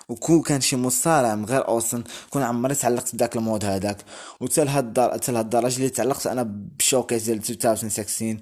وكون 0.09 0.43
كان 0.43 0.61
شي 0.61 0.77
مصارع 0.77 1.35
من 1.35 1.45
غير 1.45 1.69
أوستن 1.69 2.05
كون 2.31 2.43
عمري 2.43 2.75
تعلقت 2.75 3.15
بداك 3.15 3.37
ال 3.37 3.42
mode 3.42 3.65
هذاك 3.65 3.97
وتا 4.41 4.61
لهاد 4.61 5.01
حتى 5.01 5.33
لهاد 5.33 5.45
الدرجه 5.45 5.77
اللي 5.77 5.91
تعلقت 5.91 6.27
أنا 6.27 6.43
ب 6.79 6.84
showcase 6.84 7.23
ديال 7.23 7.37
2016 7.37 8.37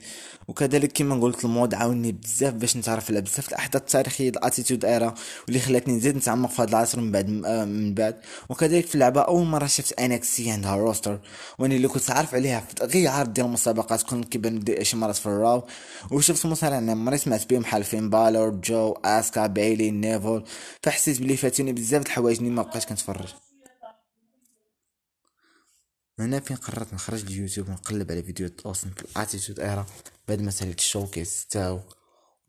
وكذلك 0.49 0.93
كما 0.93 1.21
قلت 1.21 1.45
ال 1.45 1.51
mode 1.51 1.75
عاوني 1.75 2.13
بزاف 2.13 2.55
باش 2.55 2.77
نتعرف 2.77 3.11
على 3.11 3.21
بزاف 3.21 3.49
الأحداث 3.49 3.83
التاريخية 3.83 4.29
ال 4.29 4.35
Attitude 4.35 4.85
Era 4.85 5.15
واللي 5.45 5.61
خلاتني 5.61 5.97
نزيد 5.97 6.17
نتعمق 6.17 6.51
في 6.51 6.63
هذا 6.63 6.71
العصر 6.71 7.01
من 7.01 7.13
بعد 7.13 7.29
من 7.29 7.95
بعد. 7.95 8.17
وكذلك 8.49 8.87
في 8.87 8.95
اللعبة 8.95 9.21
أول 9.21 9.47
مرة 9.47 9.67
شفت 9.67 10.01
NXT 10.01 10.51
عندها 10.51 10.77
roster 10.77 11.21
وأنا 11.59 11.77
اللي 11.77 11.89
كنت 11.89 12.11
عارف 12.11 12.35
عليها 12.35 12.65
غير 12.83 13.11
عرض 13.11 13.33
ديال 13.33 13.47
المسابقات 13.47 14.03
كنت 14.03 14.29
كيبان 14.29 14.65
شي 14.83 14.97
مرات 14.97 15.17
في 15.17 15.27
ال 15.27 15.34
Raw. 15.34 15.65
وشفت 16.11 16.47
مصارع 16.47 16.77
عمري 16.77 17.19
سمعت 17.19 17.51
بهم 17.51 17.63
بحال 17.63 17.85
فين 17.85 18.11
بالور 18.11 18.51
جو 18.51 18.95
اسكا 19.05 19.47
بايلي 19.47 19.91
نيفول 19.91 20.45
فحسيت 20.83 21.21
بلي 21.21 21.37
فاتوني 21.39 21.73
بزاف 21.73 22.03
د 22.03 22.07
الحوايج 22.07 22.39
اللي 22.39 22.51
ما 22.51 22.63
بقيت 22.63 22.85
كنتفرج. 22.85 23.35
هنا 26.19 26.41
فين 26.41 26.57
قررت 26.57 26.95
نخرج 26.95 27.25
اليوتيوب 27.25 27.69
ونقلب 27.69 28.11
على 28.13 28.23
فيديوهات 28.23 28.61
أوستن 28.67 28.91
في 28.91 29.03
ال 29.03 29.09
Attitude 29.09 29.61
Era 29.61 29.87
بعد 30.29 30.41
ما 30.43 30.51
ساليت 30.51 30.79
ال 30.79 30.86
showcase 30.86 31.47
تاعو. 31.47 31.81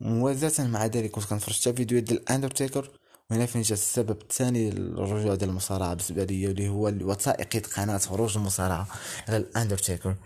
موازاة 0.00 0.66
مع 0.66 0.86
ذلك 0.86 1.10
كنت 1.10 1.24
كنتفرج 1.24 1.60
حتى 1.60 1.72
فيديوهات 1.72 2.04
ديال 2.04 2.28
اندرتيكر 2.28 2.99
وهنا 3.30 3.46
فين 3.46 3.62
جا 3.62 3.74
السبب 3.74 4.20
الثاني 4.22 4.70
للرجوع 4.70 5.34
ديال 5.34 5.50
المصارعة 5.50 5.94
بالنسبة 5.94 6.24
ليا 6.24 6.50
اللي 6.50 6.68
هو 6.68 6.92
وثائقية 7.00 7.62
قناة 7.62 7.98
خروج 7.98 8.36
المصارعة 8.36 8.86
على 9.28 9.36
الأندرتيكر. 9.36 10.16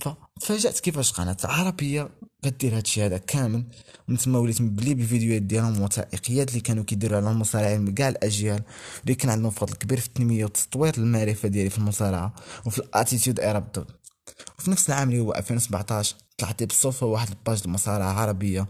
فتفاجأت 0.00 0.80
كيفاش 0.80 1.12
قناة 1.12 1.36
عربية 1.44 2.10
كدير 2.42 2.76
هادشي 2.76 3.06
هذا 3.06 3.18
كامل. 3.18 3.64
من 4.08 4.18
تما 4.18 4.38
وليت 4.38 4.60
مبلي 4.60 4.94
بفيديوهات 4.94 5.42
ديالهم 5.42 5.82
وثائقيات 5.82 6.48
اللي 6.48 6.60
كانوا 6.60 6.84
كيديروا 6.84 7.16
على 7.16 7.30
المصارعين 7.30 7.80
من 7.80 7.94
كاع 7.94 8.08
الأجيال 8.08 8.62
اللي 9.02 9.14
كان 9.14 9.30
عندهم 9.30 9.50
فضل 9.50 9.74
كبير 9.74 10.00
في 10.00 10.06
التنمية 10.06 10.44
وتطوير 10.44 10.94
المعرفة 10.98 11.48
ديالي 11.48 11.70
في 11.70 11.78
المصارعة 11.78 12.34
وفي 12.66 12.78
ال 12.78 12.85
Attitude 12.85 13.40
Era 13.40 13.58
بالضبط. 13.58 14.00
وفي 14.58 14.70
نفس 14.70 14.88
العام 14.88 15.10
اللي 15.10 15.20
هو 15.20 15.34
2017 15.34 16.16
طلعت 16.38 16.62
بالصدفة 16.62 17.06
واحد 17.06 17.28
ال 17.28 17.35
page 17.35 17.62
المصارعه 17.64 18.12
عربية. 18.12 18.68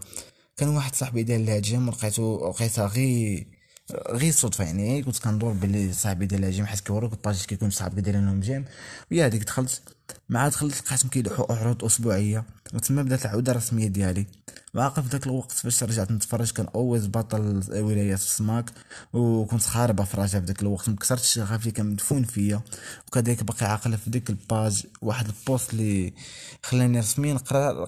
كان 0.57 0.69
واحد 0.69 0.95
صاحبي 0.95 1.23
دار 1.23 1.39
لها 1.39 1.59
j'aime 1.59 1.87
ولقيتو 1.87 2.49
لقيتها 2.49 2.87
غير 2.87 3.54
غير 3.91 4.31
صدفه 4.31 4.63
يعني 4.63 5.03
كنت 5.03 5.19
كندور 5.19 5.53
بلي 5.53 5.93
صاحبي 5.93 6.25
ديال 6.25 6.51
j'aime 6.51 6.65
حيت 6.65 6.79
كيوروك 6.79 7.13
ال 7.13 7.19
page 7.19 7.45
كيكون 7.45 7.69
صحاب 7.69 7.99
دايرين 7.99 8.25
لهم 8.25 8.39
j'aime. 8.39 8.65
ويا 9.11 9.25
هذيك 9.25 9.43
دخلت 9.43 9.81
مع 10.29 10.47
دخلت 10.47 10.75
لقيتهم 10.75 11.09
كيلوحوا 11.09 11.55
عروض 11.55 11.83
أسبوعية 11.85 12.43
وتما 12.73 13.03
بدات 13.03 13.25
العودة 13.25 13.51
الرسمية 13.51 13.87
ديالي. 13.87 14.25
وعاقل 14.75 15.03
في 15.03 15.09
ذاك 15.09 15.27
الوقت 15.27 15.51
فاش 15.51 15.83
رجعت 15.83 16.11
نتفرج 16.11 16.51
كان 16.51 16.67
أوينز 16.75 17.07
بطل 17.07 17.63
ولايات 17.71 18.19
السماك 18.19 18.71
وكنت 19.13 19.63
خاربة 19.63 20.03
في 20.03 20.17
رجع 20.17 20.39
في 20.39 20.45
ذاك 20.45 20.61
الوقت 20.61 20.89
مكسرت 20.89 21.23
شغفي 21.23 21.71
كان 21.71 21.85
مدفون 21.85 22.23
فيا. 22.23 22.61
وكذلك 23.07 23.43
باقي 23.43 23.65
عاقل 23.65 23.97
في 23.97 24.09
ديك 24.09 24.29
ال 24.29 24.40
page 24.40 24.85
واحد 25.01 25.27
ال 25.27 25.36
post 25.36 25.73
اللي 25.73 26.13
خلاني 26.63 26.99
رسميا 26.99 27.33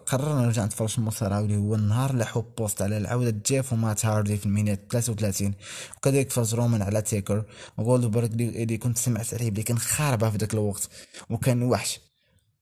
قرر 0.06 0.42
نرجع 0.42 0.66
نتفرج 0.66 0.90
في 0.90 0.98
المصارعه 0.98 1.40
اللي 1.40 1.58
هو 1.58 1.76
النهار 1.76 2.26
حط 2.26 2.46
post 2.58 2.82
على 2.82 2.98
العودة 2.98 3.42
جيف 3.46 3.74
ومات 3.74 4.06
هاردي 4.06 4.38
في 4.38 4.46
ال 4.46 4.52
Mania 4.52 4.80
33 4.92 5.54
وكذلك 5.98 6.32
فاز 6.32 6.56
رومان 6.56 6.82
على 6.82 7.02
تيكر 7.02 7.46
وجولدبرغ 7.78 8.26
اللي 8.26 8.78
كنت 8.78 8.98
سمعت 8.98 9.34
عليه 9.34 9.52
بلي 9.52 9.64
كان 9.64 9.80
خاربة 9.80 10.30
في 10.30 10.38
ذاك 10.38 10.54
الوقت. 10.54 10.90
وكان 11.30 11.64
وحش. 11.64 12.07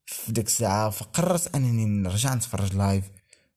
في 0.06 0.32
ديك 0.32 0.48
الساعة 0.48 0.90
فقررت 0.90 1.56
أنني 1.56 1.86
نرجع 1.86 2.34
نتفرج 2.34 2.76
live 2.76 3.06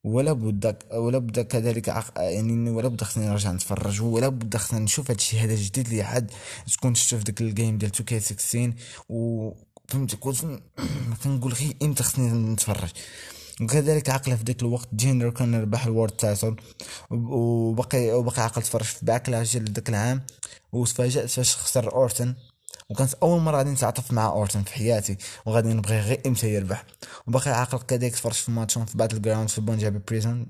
ولا 0.05 0.33
بد 0.33 0.77
ولا 0.93 1.19
بد 1.19 1.41
كذلك. 1.41 1.89
يعني 2.17 2.71
ولا 2.71 2.89
بد 2.89 3.05
خصني 3.05 3.27
نرجع 3.27 3.53
نتفرج 3.53 4.03
ولا 4.03 4.29
بد 4.29 4.57
خصني 4.57 4.81
نشوف 4.81 5.11
هادشي 5.11 5.39
هذا 5.39 5.55
جديد 5.55 5.89
اللي 5.89 6.03
عاد 6.03 6.31
تكون 6.73 6.95
شفت 6.95 7.15
في 7.17 7.25
داك 7.25 7.41
ال 7.41 7.48
game 7.48 7.79
ديال 7.79 7.91
2 7.95 8.21
k 8.21 8.25
16 8.25 8.73
و 9.09 9.51
فهمت 9.89 10.15
كنت 10.15 10.61
كنقول 11.25 11.53
غير 11.53 11.77
إمتى 11.83 12.03
خصني 12.03 12.53
نتفرج 12.53 12.91
وكذلك 13.61 14.11
عاقل 14.11 14.37
في 14.37 14.45
ذاك 14.45 14.63
الوقت 14.63 14.89
جيندر 14.95 15.31
كان 15.31 15.55
ربح 15.63 15.87
ال 15.87 15.91
world 15.91 16.11
title 16.11 16.57
وبقي 17.11 18.13
وبقي 18.13 18.43
عاقل 18.43 18.63
تفرجت 18.63 18.85
في 18.85 19.07
Backlash 19.07 19.57
ديال 19.57 19.73
ذاك 19.73 19.89
العام 19.89 20.23
وتفاجأت 20.73 21.31
فاش 21.31 21.57
خسر 21.57 21.93
أورتن 21.93 22.35
وكانت 22.91 23.15
أول 23.15 23.41
مرة 23.41 23.57
غادي 23.57 23.71
نتعاطف 23.71 24.13
مع 24.13 24.27
أورتون 24.27 24.63
في 24.63 24.73
حياتي 24.73 25.17
وغادي 25.47 25.69
نبغي 25.75 26.01
غير 26.01 26.21
إمتى 26.27 26.55
يربح 26.55 26.85
وباقي 27.27 27.51
عاقل 27.51 27.79
كذلك 27.79 28.13
تفرجت 28.13 28.37
في 28.37 28.51
ماتشون 28.51 28.85
في 28.85 28.99
باتل 28.99 29.23
جراوند 29.23 29.49
في 29.49 29.61
بونجابي 29.61 30.01
بريزون 30.09 30.47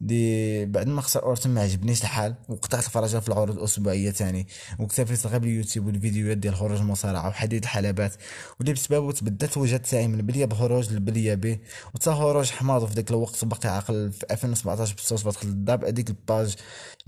دي 0.00 0.66
بعد 0.66 0.86
ما 0.86 1.00
خسر 1.00 1.22
أورتون 1.22 1.54
ما 1.54 1.60
عجبنيش 1.60 2.02
الحال 2.02 2.34
وقطعت 2.48 2.86
الفرجه 2.86 3.18
في 3.18 3.28
العروض 3.28 3.58
الأسبوعية 3.58 4.10
تاني. 4.10 4.46
واكتفيت 4.78 5.26
غير 5.26 5.38
باليوتيوب 5.38 5.86
والفيديوهات 5.86 6.38
ديال 6.38 6.54
خروج 6.54 6.78
المصارعه 6.78 7.28
وحديد 7.28 7.62
الحلبات. 7.62 8.14
واللي 8.58 8.72
بسببه 8.72 9.12
تبدلت 9.12 9.56
الوجه 9.56 9.76
تاعي 9.76 10.08
من 10.08 10.14
البليه 10.14 10.44
بخروج 10.44 10.92
للبليه 10.92 11.34
بي. 11.34 11.60
وتا 11.94 12.14
خروج 12.14 12.50
حماض 12.50 12.84
في 12.86 12.94
ذاك 12.94 13.10
الوقت 13.10 13.44
باقي 13.44 13.68
عاقل 13.68 14.12
في 14.12 14.26
2017 14.30 14.94
بالصدفه 14.94 15.30
دخلت 15.30 15.44
الداب. 15.44 15.84
هذيك 15.84 16.10
الباج 16.10 16.56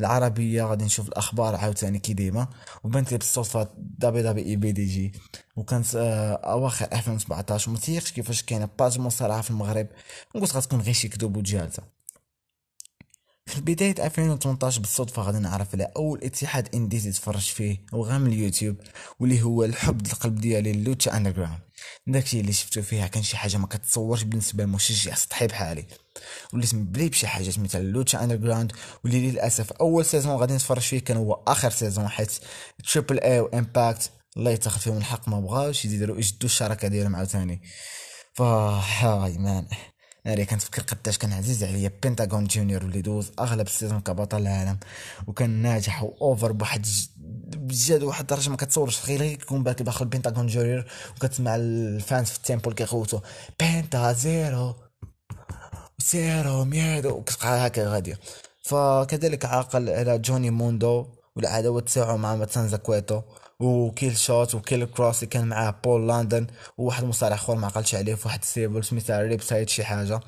العربية 0.01 0.63
غادي 0.63 0.85
نشوف 0.85 1.09
الأخبار 1.09 1.57
عاوتاني 1.57 1.99
كي 1.99 2.13
ديما. 2.13 2.49
وبنت 2.85 3.13
لي 3.13 3.19
بالصدفه 3.19 3.69
دابي 3.77 4.23
دابي 4.23 4.43
إي 4.47 4.57
بي 4.57 4.73
دي 4.73 4.85
جي. 4.87 5.13
وكانت 5.57 5.97
آه 5.97 6.35
أواخر 6.35 6.89
2017 6.93 7.71
وما 7.71 7.79
كيفاش 8.15 8.43
كاينة 8.43 8.69
باج 8.79 8.99
مصارعة 8.99 9.41
في 9.41 9.51
المغرب. 9.51 9.87
وقلت 10.35 10.57
غتكون 10.57 10.81
غير 10.81 10.95
شي 10.95 11.09
كذوب 11.09 11.37
وجالسه 11.37 11.96
في 13.47 13.61
بداية 13.61 14.07
2018 14.07 14.81
بالصدفة 14.81 15.23
غادي 15.23 15.39
نعرف 15.39 15.75
على 15.75 15.93
أول 15.97 16.21
اتحاد 16.25 16.75
انديزي 16.75 17.11
تفرج 17.11 17.41
فيه 17.41 17.87
وغام 17.93 18.27
اليوتيوب 18.27 18.77
واللي 19.21 19.43
هو 19.43 19.65
الحب 19.65 20.07
القلب 20.07 20.35
ديالي 20.35 20.73
لوتشا 20.73 21.17
أندرغراوند. 21.17 21.59
داكشي 22.07 22.41
اللي 22.41 22.53
شفتو 22.53 22.83
فيها 22.83 23.07
كان 23.07 23.23
شي 23.23 23.37
حاجة 23.37 23.57
ما 23.57 23.67
كتصورش 23.67 24.23
بالنسبة 24.23 24.65
لمشجع 24.65 25.15
سطحي 25.15 25.47
بحالي. 25.47 25.87
وليت 26.53 26.75
مبلي 26.75 27.09
بشي 27.09 27.27
حاجات 27.27 27.59
مثل 27.59 27.81
لوتشا 27.83 28.25
أندرغراوند 28.25 28.73
واللي 29.05 29.31
للأسف 29.31 29.73
أول 29.73 30.05
سيزون 30.05 30.37
غادي 30.37 30.55
نتفرج 30.55 30.83
فيه 30.83 30.99
كان 30.99 31.17
هو 31.17 31.33
آخر 31.33 31.71
سيزون 31.71 32.09
حيت 32.09 32.33
تريبل 32.93 33.21
اي 33.21 33.41
وامباكت 33.41 34.11
الله 34.37 34.51
يتخذ 34.51 34.81
فيهم 34.81 34.97
الحق 34.97 35.29
ما 35.29 35.41
بغاوش 35.41 35.85
يديروا 35.85 36.17
يجدوا 36.19 36.49
الشراكة 36.49 36.89
ديالهم 36.89 37.17
عاوتاني. 37.17 37.63
فا 38.35 38.45
هاي 38.45 39.39
مان. 39.39 39.67
ناري 40.27 40.45
كنتفكر 40.45 40.83
قداش 40.83 41.19
كان 41.19 41.33
عزيز 41.33 41.65
عليا. 41.65 41.91
بنتاغون 42.03 42.45
جونيور 42.45 42.83
اللي 42.83 43.01
دوز 43.01 43.33
أغلب 43.39 43.67
السيزون 43.67 44.01
كبطل 44.01 44.43
العالم. 44.43 44.79
وكان 45.27 45.51
ناجح 45.51 46.03
وأوفر 46.03 46.53
بواحد 46.53 46.87
بجد 47.47 48.03
واحد 48.03 48.21
الدرجة 48.21 48.51
ما 48.51 48.57
كتصورش. 48.57 49.07
غير 49.07 49.45
كون 49.45 49.63
بالك 49.63 49.83
داخل 49.83 50.05
بنتاغون 50.05 50.47
جونيور 50.47 50.85
وكتسمع 51.17 51.57
الفانز 51.57 52.29
في 52.29 52.37
التيمبل 52.37 52.73
كيغوتو 52.73 53.21
بنتا 53.61 54.13
زيرو 54.13 54.77
زيرو 55.99 56.65
ميادو. 56.65 57.11
وكتبقى 57.11 57.67
هكا 57.67 57.89
غاديه 57.89 58.19
فكذلك 58.63 59.45
عاقل 59.45 59.91
على 59.91 60.19
جوني 60.19 60.51
موندو 60.51 61.07
والعداوة 61.37 61.81
تاعو 61.81 62.17
مع 62.17 62.35
ماتانزا 62.35 62.77
كويتو 62.77 63.23
وكيل 63.61 64.17
شوت 64.17 64.55
وكيل 64.55 64.85
كروس 64.85 65.19
اللي 65.19 65.27
كان 65.27 65.47
معاه 65.47 65.71
بول 65.85 66.09
لاندن 66.09 66.47
وواحد 66.79 67.03
المصارع 67.03 67.35
آخر 67.35 67.55
ما 67.55 67.67
عقلتش 67.67 67.95
عليه 67.95 68.15
في 68.15 68.29
واحد 68.29 68.41
ال 68.43 68.49
stable 68.49 68.85
سميتها 68.85 69.23
ريب 69.23 69.43
سايد 69.43 69.69
شي 69.69 69.85
حاجة. 69.85 70.21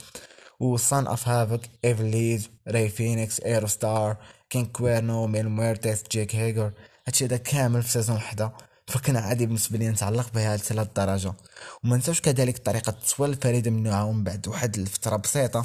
وصان 0.61 1.07
أوف 1.07 1.29
هافوك 1.29 1.61
ايفليز 1.85 2.51
راي 2.69 2.89
فينيكس 2.89 3.41
ايرو 3.41 3.67
ستار 3.67 4.17
كينغ 4.51 4.67
كويرنو 4.67 5.27
ميل 5.27 5.49
ميرتيس 5.49 6.03
جيك 6.13 6.35
هيجر. 6.37 6.73
هادشي 7.07 7.25
هذا 7.25 7.37
كامل 7.37 7.83
في 7.83 7.91
season 7.91 8.17
وحدة. 8.17 8.53
فكان 8.87 9.17
عادي 9.17 9.47
بالنسبة 9.47 9.79
لي 9.79 9.89
نتعلق 9.89 10.33
بها 10.35 10.57
لهاد 10.57 10.87
الدرجة. 10.87 11.33
وما 11.85 11.97
نساوش 11.97 12.21
كذلك 12.21 12.57
الطريقة 12.57 12.91
التصوير 12.91 13.31
الفريده 13.31 13.71
من 13.71 13.83
نوعها 13.83 14.03
ومن 14.03 14.25
بعد 14.25 14.49
واحد 14.49 14.79
الفترة 14.79 15.17
بسيطة 15.17 15.65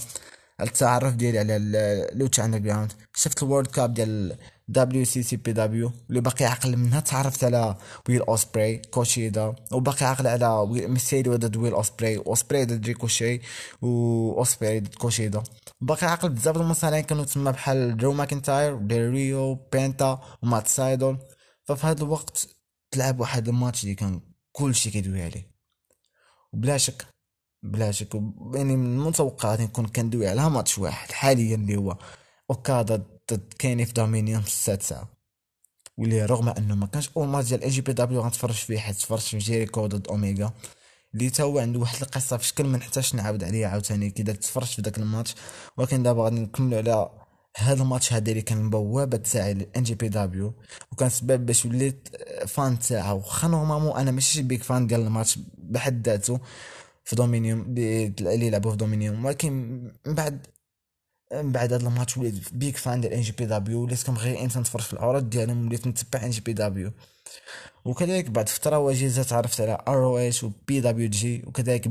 التعرف 0.63 1.15
ديالي 1.15 1.39
على 1.39 2.09
Lucha 2.13 2.39
Under 2.39 2.87
شفت 3.15 3.43
ال 3.43 3.47
World 3.47 3.67
Cup 3.67 3.93
ديال 3.93 4.37
دبليو 4.67 5.05
سي 5.05 5.23
سي 5.23 5.35
بي 5.35 5.53
دبليو 5.53 5.91
اللي 6.09 6.21
باقي 6.21 6.45
عاقل 6.45 6.77
منها 6.77 6.99
تعرفت 6.99 7.43
على 7.43 7.77
ويل 8.09 8.21
اوسبري 8.21 8.77
كوشيدا 8.77 9.55
وباقي 9.71 10.05
عاقل 10.05 10.27
على 10.27 10.65
ميستيريو 10.87 11.29
ضد 11.29 11.57
ويل 11.57 11.73
اوسبري 11.73 12.17
اوسبري 12.17 12.65
ضد 12.65 12.85
ريكوشي 12.85 13.41
و 13.81 13.87
اوسبري 14.37 14.79
ضد 14.79 14.95
كوشيدا. 14.95 15.43
باقي 15.81 16.07
عاقل 16.07 16.29
بزاف 16.29 16.57
المصارعين 16.57 17.03
كانوا 17.03 17.25
تما 17.25 17.51
بحال 17.51 17.97
درو 17.97 18.13
ماكنتاير 18.13 18.75
ديريو 18.77 19.55
بينتا 19.55 20.21
ومات 20.43 20.67
سايدول 20.67 21.17
ففي 21.63 21.87
هذا 21.87 22.03
الوقت 22.03 22.47
تلعب 22.91 23.19
واحد 23.19 23.47
الماتش 23.47 23.83
اللي 23.83 23.95
كان 23.95 24.21
كلشي 24.51 24.89
كيدوي 24.91 25.23
عليه. 25.23 25.53
وبلا 26.53 26.77
شك 26.77 27.12
بلا 27.63 27.91
شك. 27.91 28.13
يعني 28.53 28.77
من 28.77 28.99
المتوقع 28.99 29.49
غادي 29.49 29.63
نكون 29.63 29.87
كندوي 29.87 30.27
على 30.27 30.49
ماتش 30.49 30.77
واحد 30.77 31.11
حاليا 31.11 31.55
اللي 31.55 31.77
هو 31.77 31.97
أوكادا 32.49 33.03
ضد 33.33 33.53
كيني 33.59 33.85
في 33.85 33.93
Dominion 33.93 34.41
في 34.41 34.47
السادسة 34.47 35.07
واللي 35.97 36.25
رغم 36.25 36.49
أنه 36.49 36.75
ما 36.75 36.87
كانش 36.87 37.09
أول 37.17 37.27
ماتش 37.27 37.49
ديال 37.49 37.63
NJPW 37.63 38.21
غنتفرج 38.21 38.53
فيه 38.53 38.79
حيت 38.79 38.95
تفرجت 38.95 39.23
في 39.23 39.37
جيريكو 39.37 39.87
ضد 39.87 40.07
أوميغا 40.07 40.53
اللي 41.13 41.29
تا 41.29 41.43
هو 41.43 41.59
عنده 41.59 41.79
واحد 41.79 42.01
القصة 42.01 42.37
في 42.37 42.45
شكل 42.47 42.63
ما 42.67 42.77
نحتاجش 42.77 43.15
نعاود 43.15 43.43
عليها 43.43 43.67
عاوتاني. 43.67 44.09
كي 44.09 44.23
درت 44.23 44.43
تفرجت 44.43 44.71
في 44.73 44.81
داك 44.81 44.97
الماتش 44.97 45.35
ولكن 45.77 46.03
دابا 46.03 46.23
غادي 46.23 46.39
نكملوا 46.39 46.77
على 46.77 47.09
هذا 47.57 47.83
الماتش 47.83 48.13
هذا 48.13 48.29
اللي 48.29 48.41
كان 48.41 48.69
بوابه 48.69 49.17
تاعي 49.17 49.53
لل 49.53 49.83
NJPW. 49.83 50.53
وكان 50.91 51.09
سبب 51.09 51.45
باش 51.45 51.65
وليت 51.65 52.09
fan 52.47 52.79
تاعها 52.79 53.11
واخا 53.11 53.47
normalement 53.47 53.97
أنا 53.97 54.11
ماشي 54.11 54.41
big 54.41 54.63
fan 54.63 54.87
ديال 54.87 55.01
الماتش 55.01 55.39
بحد 55.57 56.09
ذاته. 56.09 56.39
في 57.03 57.15
Dominion 57.15 57.61
اللي 57.61 58.47
يلعبوا 58.47 58.71
في 58.71 58.77
Dominion. 58.77 59.25
ولكن 59.25 59.81
من 60.07 60.15
بعد 60.15 60.47
من 61.33 61.51
بعد 61.51 61.73
هذا 61.73 61.87
الماتش 61.87 62.17
وليت 62.17 62.53
big 62.53 62.77
fan 62.77 63.01
ديال 63.01 63.13
NJPW 63.13 63.83
وليت 63.83 64.03
كنبغي 64.03 64.43
إمتى 64.43 64.59
نتفرج 64.59 64.81
في 64.81 64.93
العروض 64.93 65.29
ديالهم 65.29 65.65
وليت 65.67 65.87
نتبع 65.87 66.25
NJPW 66.25 66.91
وكذلك 67.85 68.29
بعد 68.29 68.49
فتره 68.49 68.79
وجيزه 68.79 69.23
تعرفت 69.23 69.61
على 69.61 69.77
ROH 69.87 70.43
و 70.43 70.81
PWG 70.81 71.43
وكذلك 71.47 71.87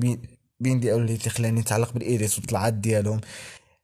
Being 0.61 0.81
The 0.81 0.95
Elite 0.95 1.19
خلاني 1.19 1.61
نتعلق 1.61 1.92
بال 1.93 2.06
Elite 2.06 2.38
والطلعات 2.38 2.75
ديالهم. 2.75 3.21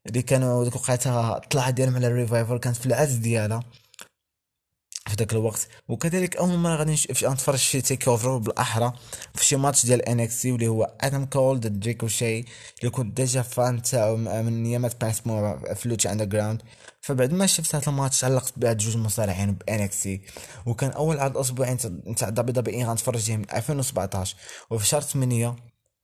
اللي 0.06 0.23
كانوا 0.23 0.64
ديك 0.64 0.76
وقعتها 0.76 1.37
الطلعه 1.37 1.70
ديالهم 1.70 1.97
على 1.97 2.06
ال 2.07 2.13
Revival 2.13 2.59
كانت 2.58 2.76
في 2.76 2.87
العز 2.87 3.14
ديالها. 3.14 3.61
في 5.09 5.15
ذاك 5.19 5.33
الوقت. 5.33 5.69
وكذلك 5.88 6.37
أول 6.37 6.59
مرة 6.59 6.77
غادي 6.77 6.93
نتفرج 7.11 7.59
شي 7.59 7.81
TakeOver 7.80 8.37
بالأحرى 8.37 8.93
في 9.35 9.45
شي 9.45 9.57
ماتش 9.57 9.87
ديال 9.87 10.03
NXT 10.02 10.47
واللي 10.47 10.69
هو 10.69 10.95
آدم 11.00 11.25
كول 11.25 11.61
ضد 11.61 11.85
ريكوشي 11.87 12.38
اللي 12.81 12.91
كنت 12.91 13.17
déjà 13.16 13.42
fan 13.42 13.83
تاعو 13.83 14.17
من 14.17 14.67
ايامات 14.67 15.00
باس 15.00 15.27
مو 15.27 15.59
في 15.75 15.88
Lucha 15.88 16.07
Underground 16.07 16.62
فبعد 17.00 17.33
ما 17.33 17.47
شفت 17.47 17.75
هذا 17.75 17.88
الماتش 17.88 18.25
علقت 18.25 18.53
بهاد 18.57 18.77
جوج 18.77 18.97
مصارعين 18.97 19.53
ب 19.52 19.80
NXT 19.80 20.09
وكان 20.67 20.91
أول 20.91 21.19
عرض 21.19 21.38
أسبوعين 21.38 21.77
تاع 22.17 22.29
WWE 22.28 22.85
غنتفرج 22.85 23.31
من 23.33 23.45
2017 23.55 24.37
وفي 24.71 24.87
شهر 24.87 25.00
8 25.00 25.57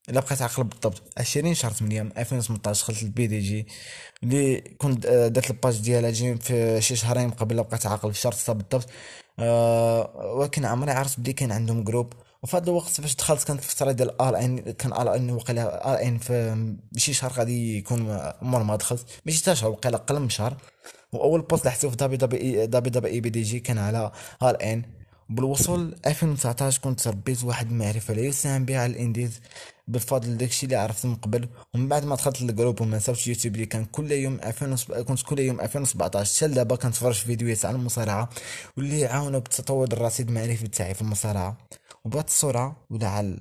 إلا 0.08 0.20
بقيت 0.20 0.42
عاقل 0.42 0.64
بالضبط. 0.64 1.02
20 1.18 1.54
شهر 1.54 1.72
8 1.72 2.02
من 2.02 2.10
2018 2.18 2.82
دخلت 2.84 3.02
ال 3.02 3.26
BDG. 3.26 3.66
اللي 4.22 4.60
كنت 4.60 5.06
آه، 5.06 5.28
درت 5.28 5.50
الباج 5.50 5.80
ديالها 5.80 6.10
جي 6.10 6.36
في 6.36 6.80
شي 6.80 6.96
شهرين 6.96 7.30
قبل 7.30 7.62
بقيت 7.62 7.86
عاقل 7.86 8.12
في 8.14 8.20
شهر 8.20 8.32
6 8.32 8.52
بالضبط. 8.52 8.86
أه 9.38 10.34
ولكن 10.36 10.64
عمري 10.64 10.90
عرفت 10.92 11.20
بلي 11.20 11.32
كان 11.32 11.52
عندهم 11.52 11.84
جروب 11.84 12.12
وفي 12.42 12.56
هذا 12.56 12.64
الوقت 12.70 12.88
فاش 13.00 13.14
دخلت 13.16 13.44
كانت 13.44 13.60
الفترة 13.60 13.92
ديال 13.92 14.20
ار 14.20 14.36
ان 14.38 14.58
كان 14.60 14.92
ار 14.92 15.14
ان 15.16 15.30
وقيلا 15.30 15.92
ار 15.92 16.02
ان 16.02 16.18
في 16.18 16.76
شي 16.96 17.12
شهر 17.12 17.32
غادي 17.32 17.78
يكون 17.78 18.02
مور 18.42 18.62
ما 18.62 18.76
دخلت. 18.76 19.06
ماشي 19.26 19.42
حتى 19.42 19.54
شهر 19.56 19.70
وقيلا 19.70 19.96
أقل 19.96 20.20
من 20.20 20.28
شهر. 20.28 20.56
وأول 21.12 21.42
بوست 21.42 21.66
لحسو 21.66 21.90
في 21.90 21.96
اي 22.06 22.16
دبليو 22.16 22.64
دبليو 22.64 23.14
اي 23.14 23.20
بي 23.20 23.30
دي 23.30 23.42
جي 23.42 23.60
كان 23.60 23.78
على 23.78 24.12
ار 24.42 24.56
ان 24.62 24.82
بالوصول 25.28 25.96
2019 26.06 26.80
كنت 26.80 27.08
ربيت 27.08 27.44
واحد 27.44 27.70
المعرفة 27.70 28.14
لا 28.14 28.22
يساهم 28.22 28.64
بها 28.64 28.80
على 28.80 28.92
الإنديز. 28.92 29.40
بفضل 29.88 30.36
داكشي 30.36 30.66
اللي 30.66 30.76
عرفت 30.76 31.06
من 31.06 31.14
قبل 31.16 31.48
ومن 31.74 31.88
بعد 31.88 32.04
ما 32.04 32.14
دخلت 32.16 32.42
للجروب 32.42 32.80
وما 32.80 32.98
صافش 32.98 33.28
يوتيوب 33.28 33.54
اللي 33.54 33.66
كان 33.66 33.84
كل 33.84 34.12
يوم 34.12 34.34
2000 34.44 35.02
كنت 35.02 35.22
كل 35.22 35.38
يوم 35.38 35.60
2017 35.60 36.46
حتى 36.46 36.54
دابا 36.54 36.76
كنتفرج 36.76 37.14
في 37.14 37.26
فيديوهات 37.26 37.64
على 37.64 37.76
المصارعة 37.76 38.28
واللي 38.76 39.06
عاونوا 39.06 39.40
بتطور 39.40 39.86
الرصيد 39.92 40.28
المعرفي 40.28 40.68
تاعي 40.68 40.94
في 40.94 41.02
المصارعة. 41.02 41.56
وبهذه 42.04 42.24
الصورة 42.24 42.86
ولا 42.90 43.08
على 43.08 43.38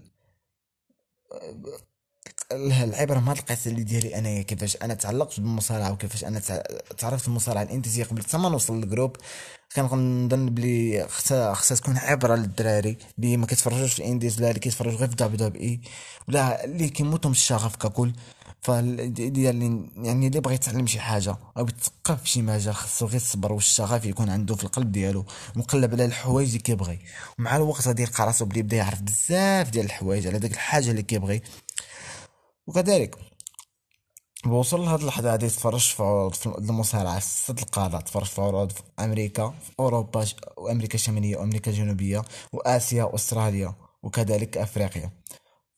العبرة 2.51 3.19
ما 3.19 3.31
القصة 3.33 3.71
اللي 3.71 3.83
ديالي 3.83 4.17
أنايا 4.17 4.41
كيفاش 4.41 4.77
أنا 4.77 4.93
تعلقت 4.93 5.39
بالمصارعة 5.39 5.91
وكيفاش 5.91 6.23
أنا 6.23 6.39
تعرفت 6.97 7.27
المصارعة 7.27 7.63
الانتزيه 7.63 8.03
قبل 8.03 8.23
ما 8.33 8.49
نوصل 8.49 8.79
للجروب. 8.79 9.17
كنظن 9.75 10.49
بلي 10.49 11.07
خصها 11.07 11.53
خصها 11.53 11.75
تكون 11.75 11.97
عبرة 11.97 12.35
للدراري 12.35 12.97
اللي 13.19 13.37
ما 13.37 13.45
كيتفرجوش 13.45 13.93
في 13.93 13.99
الانديز 13.99 14.37
ولا 14.37 14.49
اللي 14.49 14.59
كيتفرجوا 14.59 14.97
غير 14.97 15.09
في 15.09 15.15
دبليو 15.15 15.47
دبليو 15.49 15.63
إي 15.63 15.79
ولا 16.27 16.63
اللي 16.65 16.89
كيموتوا 16.89 17.29
من 17.29 17.35
الشغف 17.35 17.75
ككل. 17.75 18.13
فديال 18.61 19.89
يعني 19.97 20.27
اللي 20.27 20.39
بغى 20.39 20.53
يتعلم 20.53 20.87
شي 20.87 20.99
حاجة 20.99 21.37
أو 21.57 21.67
يتثقف 21.67 22.21
في 22.21 22.29
شي 22.29 22.41
مجال 22.41 22.75
خصو 22.75 23.05
غير 23.05 23.15
الصبر 23.15 23.53
والشغف 23.53 24.05
يكون 24.05 24.29
عنده 24.29 24.55
في 24.55 24.63
القلب 24.63 24.91
ديالو 24.91 25.25
مقلب 25.55 25.93
على 25.93 26.05
الحوايج 26.05 26.47
اللي 26.47 26.59
كيبغي. 26.59 26.99
ومع 27.39 27.55
الوقت 27.55 27.87
غادي 27.87 28.01
يلقى 28.03 28.25
راسو 28.25 28.45
بلي 28.45 28.61
بدا 28.61 28.77
يعرف 28.77 29.01
بزاف 29.01 29.69
ديال 29.69 29.85
الحوايج 29.85 30.27
على 30.27 30.39
داك 30.39 30.51
الحاجة 30.51 30.91
اللي 30.91 31.03
كيبغي. 31.03 31.41
وكذلك 32.67 33.15
بوصل 34.45 34.79
لهاد 34.81 34.99
اللحظة 34.99 35.31
غادي 35.31 35.47
تفرج 35.49 35.79
في 35.93 36.03
عروض 36.03 36.33
في 36.33 36.45
المصارعة 36.45 37.19
ست 37.19 37.59
القارة 37.63 37.97
تفرج 37.97 38.25
في 38.25 38.41
عروض 38.41 38.71
في 38.71 38.81
أمريكا 38.99 39.49
في 39.49 39.71
أوروبا 39.79 40.25
وأمريكا 40.57 40.95
الشمالية 40.95 41.37
وأمريكا 41.37 41.71
الجنوبية 41.71 42.21
وآسيا 42.53 43.03
وأستراليا 43.03 43.75
وكذلك 44.03 44.57
أفريقيا. 44.57 45.11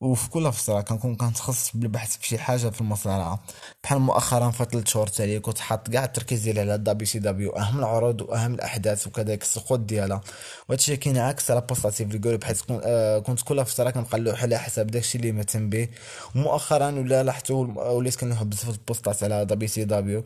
وفي 0.05 0.29
كل 0.29 0.53
فترة 0.53 0.81
كنكون 0.81 1.15
كنتخصص 1.15 1.71
بالبحث 1.73 2.17
في 2.17 2.27
شي 2.27 2.37
حاجة 2.37 2.69
في 2.69 2.81
المصارعة 2.81 3.39
بحال 3.83 3.99
مؤخرا 3.99 4.51
في 4.51 4.83
شهور 4.85 5.07
تالي 5.07 5.39
كنت 5.39 5.59
حاط 5.59 5.89
كاع 5.89 6.03
التركيز 6.03 6.41
ديالي 6.41 6.59
على 6.59 6.77
WCW 6.77 7.51
اهم 7.51 7.79
العروض 7.79 8.21
وأهم 8.21 8.53
الأحداث 8.53 9.07
وكذلك 9.07 9.41
السقوط 9.41 9.79
ديالها. 9.79 10.21
وهادشي 10.69 10.97
كاين 10.97 11.17
عكس 11.17 11.51
على 11.51 11.61
بوستاتي 11.61 12.08
ف 12.08 12.15
اللي 12.15 12.37
بحيث 12.37 12.61
آه 12.71 13.19
كنت 13.19 13.41
كل 13.41 13.65
فترة 13.65 13.89
كنقلوح 13.89 14.43
على 14.43 14.57
حساب 14.57 14.87
داكشي 14.87 15.17
اللي 15.17 15.31
مهتم 15.31 15.69
به. 15.69 15.87
ومؤخرا 16.35 16.91
ولا 16.91 17.23
لاحظتو 17.23 17.67
وليت 17.77 18.15
كنلوح 18.15 18.43
بزاف 18.43 18.69
البوستات 18.69 19.23
على 19.23 19.45
WCW 19.45 20.23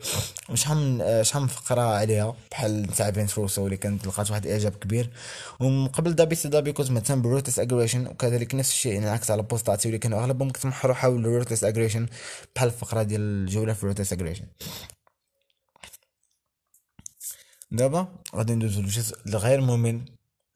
وشحال 0.48 0.76
من 0.76 1.00
آه 1.00 1.22
شحال 1.22 1.42
من 1.42 1.48
فقرة 1.48 1.80
عليها؟ 1.80 2.34
بحال 2.50 2.86
تاع 2.86 3.10
فينس 3.10 3.38
روسو 3.38 3.64
اللي 3.64 3.76
كانت 3.76 4.06
لقات 4.06 4.30
واحد 4.30 4.46
الاعجاب 4.46 4.72
كبير. 4.72 5.10
ومن 5.60 5.88
قبل 5.88 6.14
WCW 6.14 6.74
كنت 6.74 6.90
مهتم 6.90 7.22
ب 7.22 7.26
Ruthless 7.26 7.58
Aggression 7.58 8.06
وكذلك 8.06 8.54
نفس 8.54 8.70
الشيء 8.70 8.98
انعكس 8.98 9.30
على 9.30 9.42
بوستاتي 9.70 9.88
اللي 9.88 9.98
كانوا 9.98 10.20
أغلبهم 10.20 10.50
كيتمحوروا 10.50 10.94
حول 10.94 11.26
ال 11.26 11.30
Ruthless 11.30 11.64
Aggression 11.64 12.06
بحال 12.54 12.68
الفقرة 12.68 13.02
ديال 13.02 13.20
الجولة 13.20 13.72
في 13.72 13.86
Ruthless 13.86 14.12
Aggression 14.12 14.46
دابا 17.70 18.08
غادي 18.36 18.54
ندوزو 18.54 18.80
للجزء 18.80 19.16
الغير 19.26 19.60
ممل 19.60 20.00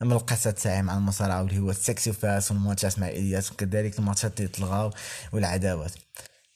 من 0.03 0.13
القصة 0.13 0.51
تاعي 0.51 0.83
مع 0.83 0.97
المصارعة 0.97 1.43
واللي 1.43 1.59
هو 1.59 1.71
ال 1.71 1.76
section 1.76 2.13
فاس 2.13 2.51
والماتشات 2.51 2.99
مع 2.99 3.09
إلياس 3.09 3.53
وكذلك 3.53 3.99
الماتشات 3.99 4.41
اللي 4.41 4.49
تلغاو 4.49 4.91
والعداوات. 5.33 5.93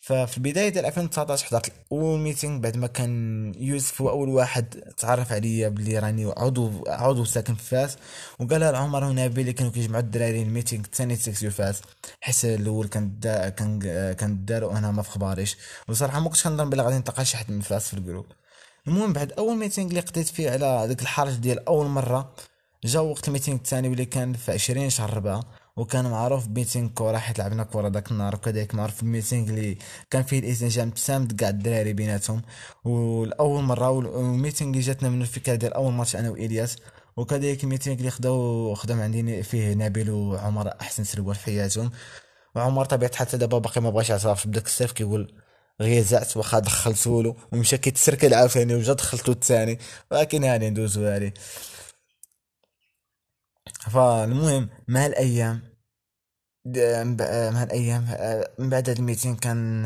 ففي 0.08 0.40
بداية 0.40 0.68
ديال 0.68 0.86
2019 0.86 1.46
حضرت 1.46 1.72
اول 1.92 2.18
meeting 2.18 2.58
بعد 2.60 2.76
ما 2.76 2.86
كان 2.86 3.52
يوسف 3.56 4.02
هو 4.02 4.10
أول 4.10 4.28
واحد 4.28 4.74
تعرف 4.96 5.32
عليا 5.32 5.68
بلي 5.68 5.98
راني 5.98 6.32
عضو 6.36 6.84
عضو 6.86 7.24
ساكن 7.24 7.54
في 7.54 7.62
فاس 7.62 7.96
وقال 8.38 8.60
لعمر 8.60 9.04
ونبيل 9.04 9.40
اللي 9.40 9.52
كانوا 9.52 9.72
كيجمعوا 9.72 10.02
الدراري 10.02 10.42
ال 10.42 10.47
meeting 10.47 10.84
الثاني 10.84 11.16
section 11.16 11.50
فاس. 11.50 11.82
حيت 12.20 12.44
الأول 12.44 12.88
كان 12.88 13.18
دا 13.18 13.48
كان 13.48 13.78
كان 14.12 14.44
دار 14.44 14.64
وأنا 14.64 14.90
ما 14.90 15.02
في 15.02 15.10
خباريش 15.10 15.56
وصراحة 15.88 16.20
ما 16.20 16.28
كنتش 16.28 16.44
كنظن 16.44 16.70
بلي 16.70 16.82
غادي 16.82 16.96
نلقى 16.96 17.24
شي 17.24 17.36
حد 17.36 17.50
من 17.50 17.60
فاس 17.60 17.88
في 17.88 17.94
ال 17.94 17.99
group 17.99 18.26
المهم 18.86 19.12
بعد 19.12 19.32
أول 19.32 19.56
meeting 19.56 19.88
اللي 19.88 20.00
قضيت 20.00 20.28
فيه 20.28 20.50
على 20.50 20.88
ديك 20.88 21.02
الحرج 21.02 21.34
ديال 21.34 21.68
أول 21.68 21.86
مرة 21.86 22.34
جا 22.84 23.00
وقت 23.00 23.28
ال 23.28 23.32
meeting 23.32 23.56
الثاني 23.56 23.88
واللي 23.88 24.04
كان 24.04 24.32
في 24.32 24.52
20 24.52 24.90
شهر 24.90 25.16
ربعة 25.16 25.40
وكان 25.78 26.10
معروف 26.10 26.46
ب 26.46 26.51
meeting 26.51 26.88
كورة 26.88 27.18
حيت 27.18 27.38
لعبنا 27.38 27.64
كورة 27.64 27.88
داك 27.88 28.10
النهار. 28.10 28.34
وكذلك 28.34 28.74
معروف 28.74 29.02
ال 29.02 29.08
meeting 29.08 29.48
اللي 29.48 29.78
كان 30.10 30.22
فيه 30.22 30.38
الانسجام 30.38 30.90
تام 30.90 31.28
كاع 31.28 31.48
الدراري 31.48 31.92
بيناتهم. 31.92 32.42
والأول 32.84 33.62
مرة 33.62 33.90
وال 33.90 34.10
meeting 34.10 34.78
جاتنا 34.78 35.08
من 35.08 35.22
الفكرة 35.22 35.54
ديال 35.54 35.72
أول 35.72 35.92
ماتش 35.92 36.16
أنا 36.16 36.30
وإلياس. 36.30 36.76
وكذلك 37.16 37.64
الميتينغ 37.64 37.96
اللي 37.96 38.10
خداو 38.10 38.74
خدام 38.74 39.00
عندي 39.00 39.42
فيه 39.42 39.74
نبيل 39.74 40.10
وعمر 40.10 40.72
أحسن 40.80 41.04
سروال 41.04 41.34
في 41.34 41.44
حياتهم. 41.44 41.90
وعمر 42.54 42.84
طبيعة 42.84 43.16
حتى 43.16 43.36
دابا 43.36 43.58
باقي 43.58 43.80
ما 43.80 43.90
بغاش 43.90 44.10
يعترف 44.10 44.46
بداك 44.46 44.66
الصيف 44.66 44.92
كيقول 44.92 45.32
غيزعت 45.80 46.36
واخا 46.36 46.58
دخلتو 46.58 47.22
له. 47.22 47.36
ومشى 47.52 47.78
كيتسركل 47.78 48.34
عاوتاني 48.34 48.74
وجا 48.74 48.92
دخلتو 48.92 49.32
الثاني. 49.32 49.78
ولكن 50.10 50.44
هاني 50.44 50.70
ندوزو 50.70 51.06
هاني. 51.06 51.34
فالمهم 53.80 54.68
مع 54.88 55.06
الأيام 55.06 55.62
مع 57.54 57.62
الأيام 57.62 58.02
من 58.58 58.70
بعد 58.70 58.88
هاد 58.88 58.98
الميتين 58.98 59.36
كان 59.36 59.82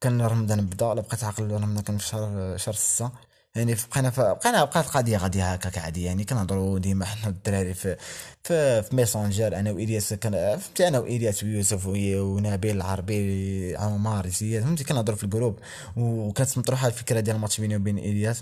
كان 0.00 0.22
رمضان 0.22 0.66
بدا 0.66 0.94
بقيت 0.94 1.24
عاقل 1.24 1.50
رمضان 1.50 1.80
كان 1.80 1.98
في 1.98 2.06
شهر 2.08 2.56
شهر 2.56 2.74
ستة 2.74 3.10
يعني 3.54 3.76
بقينا 3.90 4.08
بقينا 4.18 4.64
بقات 4.64 4.84
القضية 4.86 5.16
غاديه 5.16 5.52
هكاك 5.52 5.78
عادي 5.78 6.02
يعني 6.02 6.24
كنهضروا 6.24 6.78
ديما 6.78 7.04
حنا 7.04 7.28
الدراري 7.28 7.74
في 7.74 7.96
في, 8.42 8.82
في 8.82 8.96
Messenger 8.96 9.56
أنا 9.56 9.70
والياس 9.72 10.14
كان 10.14 10.58
فهمتي 10.58 10.88
أنا 10.88 10.98
والياس 10.98 11.44
ويوسف 11.44 11.86
ونبيل 11.86 12.76
العربي 12.76 13.76
عمار 13.76 14.28
زياد 14.28 14.62
فهمتي 14.62 14.84
كنهضروا 14.84 15.16
في 15.16 15.24
ال 15.24 15.30
group 15.30 15.58
وكانت 15.96 16.58
مطروحه 16.58 16.86
الفكرة 16.86 17.20
ديال 17.20 17.36
الماتش 17.36 17.60
بيني 17.60 17.76
وبين 17.76 17.98
الياس 17.98 18.40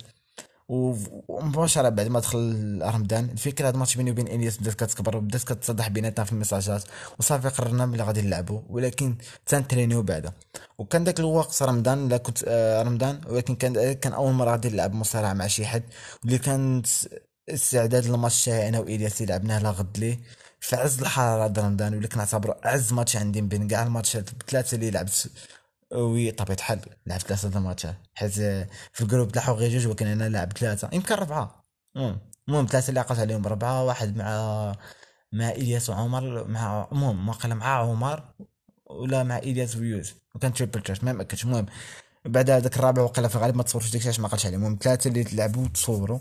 ومباشرة 0.73 1.89
بعد 1.89 2.07
ما 2.09 2.21
دخل 2.21 2.79
رمضان. 2.83 3.31
الفكرة 3.33 3.69
هاد 3.69 3.75
الماتش 3.75 3.97
بيني 3.97 4.11
وبين 4.11 4.29
إلياس 4.29 4.59
بدات 4.59 4.75
كتكبر 4.75 5.17
وبدات 5.17 5.43
كتصدح 5.45 5.89
بيناتنا 5.89 6.25
في 6.25 6.33
الميساجات 6.33 6.85
وصافي 7.19 7.49
قررنا 7.49 7.87
بلي 7.87 8.03
غادي 8.03 8.23
نلعبوا 8.23 8.61
ولكن 8.69 9.17
نتترينيو 9.47 10.03
بعدا. 10.03 10.33
وكان 10.79 11.05
داك 11.05 11.21
الوقت 11.21 11.63
رمضان 11.63 12.09
لا 12.09 12.17
كنت 12.17 12.45
آه 12.49 12.83
رمضان 12.83 13.21
ولكن 13.29 13.55
كان 13.55 13.93
كان 13.93 14.13
أول 14.13 14.33
مرة 14.33 14.51
غادي 14.51 14.69
نلعب 14.71 14.95
مصارعة 14.95 15.33
مع 15.33 15.47
شي 15.47 15.67
حد 15.67 15.83
واللي 16.25 16.39
كانت 16.39 16.87
استعداد 17.49 18.07
للماتش 18.07 18.45
تاعي 18.45 18.69
أنا 18.69 18.79
وإلياس 18.79 19.23
لعبناه 19.23 19.59
لا 19.59 19.71
غد 19.71 19.99
ليه. 19.99 20.21
في 20.61 20.77
عز 20.77 21.01
الحرارة 21.01 21.61
رمضان 21.61 21.93
واللي 21.95 22.09
كنعتبره 22.09 22.57
اعز 22.67 22.93
ماتش 22.93 23.17
عندي 23.17 23.41
بين 23.41 23.69
كاع 23.69 23.83
الماتشات 23.83 24.29
الثلاثة 24.31 24.75
اللي 24.75 24.91
لعبت 24.91 25.31
وبطبيعة 25.95 26.57
الحال 26.57 26.81
لعبت 27.07 27.23
ثلاثة 27.23 27.59
الماتشات. 27.59 27.97
حيت 28.15 28.33
في 28.93 29.01
ال 29.01 29.06
group 29.06 29.33
تلاحوا 29.33 29.55
غير 29.55 29.71
جوج 29.71 29.87
ولكن 29.87 30.07
أنا 30.07 30.29
لعبت 30.29 30.59
ثلاثة. 30.59 30.89
يمكن 30.93 31.15
ربعة. 31.15 31.65
المهم 32.49 32.67
ثلاثة 32.67 32.89
اللي 32.89 33.01
عقلت 33.01 33.19
عليهم 33.19 33.47
ربعة 33.47 33.85
واحد 33.85 34.17
مع 34.17 34.75
مع 35.33 35.51
إلياس 35.51 35.91
وعمر 35.91 36.49
مع 36.49 36.89
المهم 36.93 37.27
ما 37.27 37.33
قال 37.33 37.55
مع 37.55 37.67
عمر 37.67 38.35
ولا 38.87 39.23
مع 39.23 39.39
إلياس 39.39 39.77
ويوسف 39.77 40.15
وكان 40.35 40.53
تريبل 40.53 40.83
تشارج 40.83 41.05
ما 41.05 41.13
مأكدش. 41.13 41.45
المهم 41.45 41.67
بعد 42.25 42.51
هذاك 42.51 42.77
الرابع 42.77 43.03
وقال 43.03 43.29
في 43.31 43.37
الغالب 43.37 43.57
ما 43.57 43.63
تصورش 43.63 43.91
ديك 43.91 44.21
ما 44.21 44.29
قالش 44.29 44.47
عليه. 44.47 44.57
المهم 44.57 44.79
ثلاثة 44.83 45.09
اللي 45.09 45.25
لعبوا 45.33 45.69
تصوروا 45.69 46.19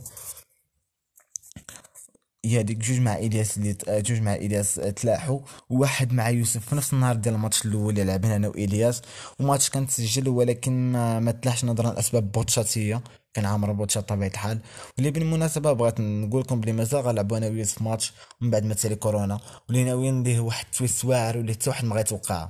هي 2.45 2.63
ديك 2.63 2.77
جوج 2.77 2.99
مع 2.99 3.15
الياس 3.17 3.57
اللي 3.57 3.75
جوج 3.89 4.21
مع 4.21 4.35
الياس 4.35 4.75
تلاحوا 4.75 5.39
وواحد 5.69 6.13
مع 6.13 6.29
يوسف 6.29 6.69
في 6.69 6.75
نفس 6.75 6.93
النهار 6.93 7.15
ديال 7.15 7.35
الماتش 7.35 7.65
الأول 7.65 7.89
اللي 7.89 8.03
لعبنا 8.03 8.35
أنا 8.35 8.47
وإلياس. 8.47 9.01
وماتش 9.39 9.69
كان 9.69 9.87
تسجل 9.87 10.29
ولكن 10.29 10.91
ما, 10.91 11.31
تلاحش 11.31 11.65
نظرا 11.65 11.93
لأسباب 11.93 12.31
بوتشاتية. 12.31 13.01
كان 13.33 13.45
عامر 13.45 13.71
بوتشات 13.71 14.09
طبيعه 14.09 14.27
الحال. 14.29 14.59
واللي 14.97 15.11
بالمناسبة 15.11 15.73
بغيت 15.73 15.99
نقول 15.99 16.41
لكم 16.41 16.61
بلي 16.61 16.71
مازال 16.71 17.01
غنلعبوا 17.01 17.37
أنا 17.37 17.47
ويوسف 17.47 17.81
ماتش 17.81 18.13
من 18.41 18.51
بعد 18.51 18.65
ما 18.65 18.73
تسالي 18.73 18.95
كورونا. 18.95 19.39
واللي 19.67 19.83
ناويين 19.83 20.13
ندير 20.19 20.41
واحد 20.41 20.65
twist 20.77 21.05
واعر 21.05 21.37
واللي 21.37 21.53
حتى 21.53 21.69
واحد 21.69 21.85
ما 21.85 21.95
غيتوقعها 21.95 22.49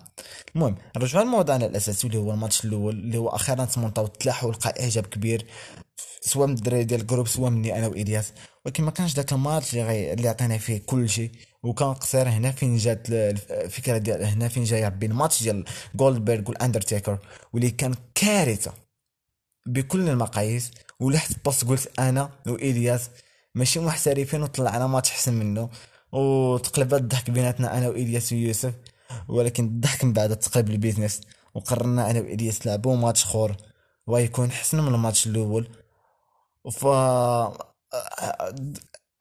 المهم 0.55 0.75
نرجعوا 0.97 1.25
لموضوعنا 1.25 1.65
الأساسي 1.65 2.07
اللي 2.07 2.17
هو 2.17 2.31
الماتش 2.31 2.65
الأول 2.65 2.93
اللي 2.95 3.17
هو 3.17 3.29
أخيرا 3.29 3.65
تمونطاو 3.65 4.07
تلاحوا 4.07 4.49
ولقى 4.49 4.83
إعجاب 4.83 5.05
كبير. 5.05 5.45
سواء 6.21 6.47
من 6.47 6.53
الدراري 6.53 6.83
ديال 6.83 7.01
ال 7.01 7.05
group 7.05 7.27
سواء 7.27 7.49
مني 7.51 7.77
أنا 7.77 7.87
وإلياس. 7.87 8.33
ولكن 8.65 8.83
ما 8.83 8.91
كانش 8.91 9.13
داك 9.13 9.33
الماتش 9.33 9.73
اللي 9.73 9.85
غي... 9.85 10.13
اللي 10.13 10.27
عطينا 10.29 10.57
فيه 10.57 10.77
كل 10.77 11.09
شيء. 11.09 11.31
وكان 11.63 11.93
قصير 11.93 12.29
هنا 12.29 12.51
فين 12.51 12.77
جات 12.77 13.07
الفكرة 13.09 13.97
ديال 13.97 14.23
هنا 14.23 14.47
فين 14.47 14.63
جاي 14.63 14.89
بين 14.89 15.11
الماتش 15.11 15.43
ديال 15.43 15.65
جولدبرغ 15.95 16.49
والاندرتيكر 16.49 17.19
واللي 17.53 17.69
كان 17.71 17.95
كارثة 18.15 18.73
بكل 19.65 20.09
المقاييس. 20.09 20.71
ولحت 20.99 21.45
post 21.45 21.65
قلت 21.65 21.99
أنا 21.99 22.29
وإلياس 22.47 23.09
ماشي 23.55 23.79
محترفين 23.79 24.41
وطلعنا 24.43 24.87
ماتش 24.87 25.11
أحسن 25.11 25.33
منه. 25.33 25.69
وتقلبات 26.11 27.01
الضحك 27.01 27.29
بيناتنا 27.29 27.77
أنا 27.77 27.89
وإلياس 27.89 28.33
ويوسف. 28.33 28.73
ولكن 29.27 29.63
الضحك 29.65 30.03
من 30.03 30.13
بعد 30.13 30.35
تقلب 30.39 30.69
ل 30.69 30.74
business. 30.74 31.21
وقررنا 31.55 32.11
أنا 32.11 32.19
وإلياس 32.19 32.67
لعبوا 32.67 32.95
ماتش 32.95 33.23
اخر 33.23 33.55
ويكون 34.07 34.49
احسن 34.49 34.79
من 34.79 34.93
الماتش 34.95 35.27
الأول. 35.27 35.67
ف 36.71 36.85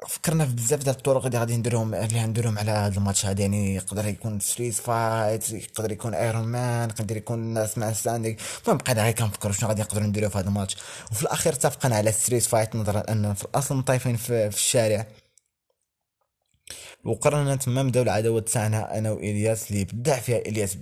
فكرنا 0.09 0.47
في 0.47 0.53
بزاف 0.55 0.85
ديال 0.85 0.97
الطرق 0.97 1.27
اللي 1.27 1.39
غادي 1.39 1.57
نديرهم 1.57 1.95
اللي 1.95 2.23
غنديرهم 2.23 2.59
على 2.59 2.71
هذا 2.71 2.99
الماتش 2.99 3.27
هذا 3.27 3.41
يعني 3.41 3.75
يقدر 3.75 4.07
يكون 4.07 4.41
street 4.41 4.75
fight 4.75 5.51
يقدر 5.51 5.93
يكون 5.93 6.15
Iron 6.15 6.45
Man 6.45 6.91
يقدر 6.91 7.17
يكون 7.17 7.39
last 7.39 7.79
man 7.79 7.93
standing 7.93 8.37
المهم 8.63 8.79
بقينا 8.79 9.03
غير 9.03 9.13
كنفكر 9.13 9.53
شنو 9.53 9.69
غادي 9.69 9.83
نقدروا 9.83 10.07
نديروا 10.07 10.29
في 10.29 10.39
هذا 10.39 10.49
الماتش. 10.49 10.77
وفي 11.13 11.23
الأخير 11.23 11.53
اتفقنا 11.53 11.97
على 11.97 12.13
street 12.13 12.43
fight 12.43 12.77
نظرا 12.77 13.03
أن 13.13 13.35
في 13.35 13.45
الأصل 13.45 13.77
مطايفين 13.77 14.17
في, 14.17 14.51
في 14.51 14.57
الشارع. 14.57 15.07
وقررنا 17.05 17.57
تما 17.57 17.83
نبداو 17.83 18.03
العداوه 18.03 18.41
تاعنا 18.41 18.99
أنا 18.99 19.11
وإلياس 19.11 19.71
اللي 19.71 19.85
بدع 19.85 20.21
فيها 20.21 20.39
إلياس. 20.39 20.77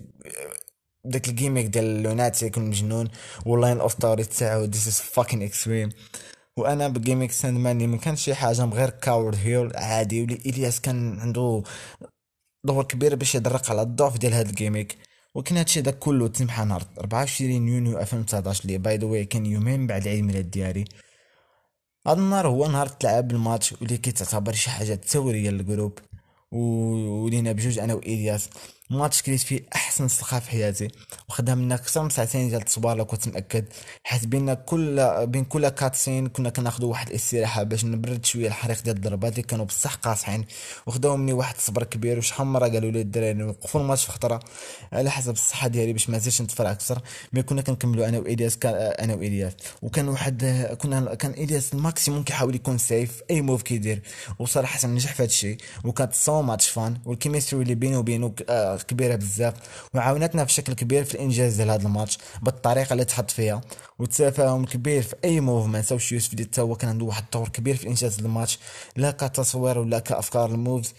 داك 1.05 1.29
ال 1.29 1.34
gimmick 1.34 1.67
ديال 1.67 2.03
lunatic 2.03 2.47
يكون 2.47 2.65
مجنون 2.65 3.09
وال 3.47 3.58
line 3.58 3.81
of 3.81 3.93
story 3.93 4.25
تاعو 4.25 4.65
this 4.65 4.89
is 4.89 5.01
fucking 5.01 5.43
extreme 5.43 5.91
وأنا 6.59 6.89
ب 6.89 6.94
gimmick 6.94 7.33
ساند 7.33 7.59
ماني 7.59 7.87
ما 7.87 7.97
كانش 7.97 8.25
شي 8.25 8.35
حاجة 8.35 8.65
غير 8.65 8.91
coward 8.91 9.37
heel 9.37 9.77
عادي 9.77 10.23
ولي 10.23 10.35
إلياس 10.47 10.81
كان 10.81 11.21
عنده 11.21 11.63
دور 12.65 12.85
كبير 12.85 13.15
باش 13.15 13.35
يدرق 13.35 13.71
على 13.71 13.83
الضعف 13.83 14.19
ديال 14.19 14.33
هاد 14.33 14.49
ال 14.49 14.54
gimmick. 14.54 14.99
ولكن 15.35 15.57
هادشي 15.57 15.81
داك 15.81 15.99
كله 15.99 16.29
تم 16.29 16.45
نهار 16.47 16.85
24 16.99 17.69
يونيو 17.69 17.99
2019 17.99 18.65
اللي 18.65 18.79
by 18.79 18.97
the 18.97 19.07
way 19.07 19.25
كان 19.25 19.47
يومين 19.47 19.87
بعد 19.87 20.09
عيد 20.09 20.25
ميلاد 20.25 20.51
ديالي 20.51 20.85
هذا 22.07 22.19
النهار 22.21 22.49
هو 22.49 22.67
نهار 22.69 22.87
تلعب 22.89 23.31
الماتش 23.31 23.73
واللي 23.73 23.97
كيتعتبر 23.99 24.53
شي 24.53 24.71
حاجة 24.71 24.95
ثوريه 24.95 25.51
لل 25.51 25.63
group. 25.63 25.99
ولينا 26.53 27.53
بجوج 27.53 27.79
أنا 27.79 27.95
وإلياس. 27.95 28.51
ماتش 28.91 29.23
كريت 29.23 29.41
فيه 29.41 29.61
أحسن 29.75 30.09
صلخه 30.09 30.39
في 30.39 30.51
حياتي. 30.51 30.89
وخدمنا 31.29 31.75
أكثر 31.75 32.03
من 32.03 32.11
ساعتين 32.11 32.49
ديال 32.49 32.61
التصوير 32.61 32.97
لو 32.97 33.05
كنت 33.05 33.29
مأكد. 33.29 33.65
حيت 34.05 34.27
بينا 34.27 34.55
كل 34.55 35.27
بين 35.27 35.45
كل 35.45 35.69
cutscene 35.69 36.29
كنا 36.29 36.51
كناخدو 36.51 36.89
واحد 36.91 37.09
الاستراحة 37.09 37.63
باش 37.63 37.85
نبرد 37.85 38.25
شوية 38.25 38.47
الحريق 38.47 38.83
ديال 38.83 38.97
الضربات 38.97 39.33
اللي 39.33 39.43
كانوا 39.43 39.65
بصح 39.65 39.95
قاصحين. 39.95 40.45
وخداو 40.87 41.17
مني 41.17 41.33
واحد 41.33 41.55
الصبر 41.57 41.85
كبير 41.85 42.19
وشحال 42.19 42.47
مرة 42.47 42.69
قالوا 42.69 42.91
لي 42.91 43.01
الدراري 43.01 43.43
وقفوا 43.45 43.81
الماتش 43.81 44.05
في 44.05 44.13
خطرة. 44.13 44.41
على 44.93 45.11
حسب 45.11 45.33
الصحة 45.33 45.69
ديالي 45.69 45.93
باش 45.93 46.11
ما 46.11 46.17
نزيدش 46.17 46.43
نتفرع 46.43 46.71
أكثر. 46.71 47.03
mais 47.33 47.43
كنا 47.43 47.63
كنكملوا 47.63 48.09
أنا 48.09 48.21
كان 48.61 48.75
أنا 48.75 49.15
وإلياس. 49.15 49.53
وكان 49.83 50.09
واحد 50.09 50.45
كنا 50.79 51.15
كان 51.15 51.31
إلياس 51.31 51.75
ال 51.75 51.81
maximum 51.81 52.23
كيحاول 52.23 52.55
يكون 52.55 52.79
safe 52.79 53.23
أي 53.31 53.41
move 53.41 53.63
كيدير. 53.63 54.03
وصراحة 54.39 54.89
نجح 54.89 55.15
في 55.15 55.23
هذا 55.23 55.31
الشيء. 55.31 55.57
وكانت 55.85 56.15
so 56.15 56.43
much 56.43 56.69
fun 56.69 56.99
وال 57.05 57.15
chemistry 57.15 57.63
اللي 57.63 57.75
بينه 57.75 57.99
وبينه 57.99 58.35
آه، 58.49 58.78
كبيرة 58.83 59.17
بزاف 59.17 59.55
وعاونتنا 59.95 60.45
بشكل 60.45 60.73
كبير 60.73 61.05
في 61.05 61.15
الإنجاز 61.15 61.57
ديال 61.57 61.71
هذا 61.71 61.87
الماتش 61.87 62.19
بالطريقة 62.43 62.93
اللي 62.93 63.05
تحط 63.05 63.31
فيها 63.31 63.61
والتفاهم 63.99 64.65
كبير 64.65 65.03
في 65.03 65.15
أي 65.25 65.41
move 65.41 65.67
ما 65.67 65.81
نساوش 65.81 66.13
يوسف 66.13 66.33
اللي 66.33 66.49
هو 66.59 66.75
كان 66.75 66.91
عنده 66.91 67.05
واحد 67.05 67.25
الدور 67.25 67.49
كبير 67.49 67.77
في 67.77 67.89
إنجاز 67.89 68.19
الماتش 68.19 68.59
لا 68.97 69.11
كتصوير 69.11 69.79
ولا 69.79 69.99
كأفكار 69.99 70.51
ال 70.51 70.57
moves. 70.57 70.95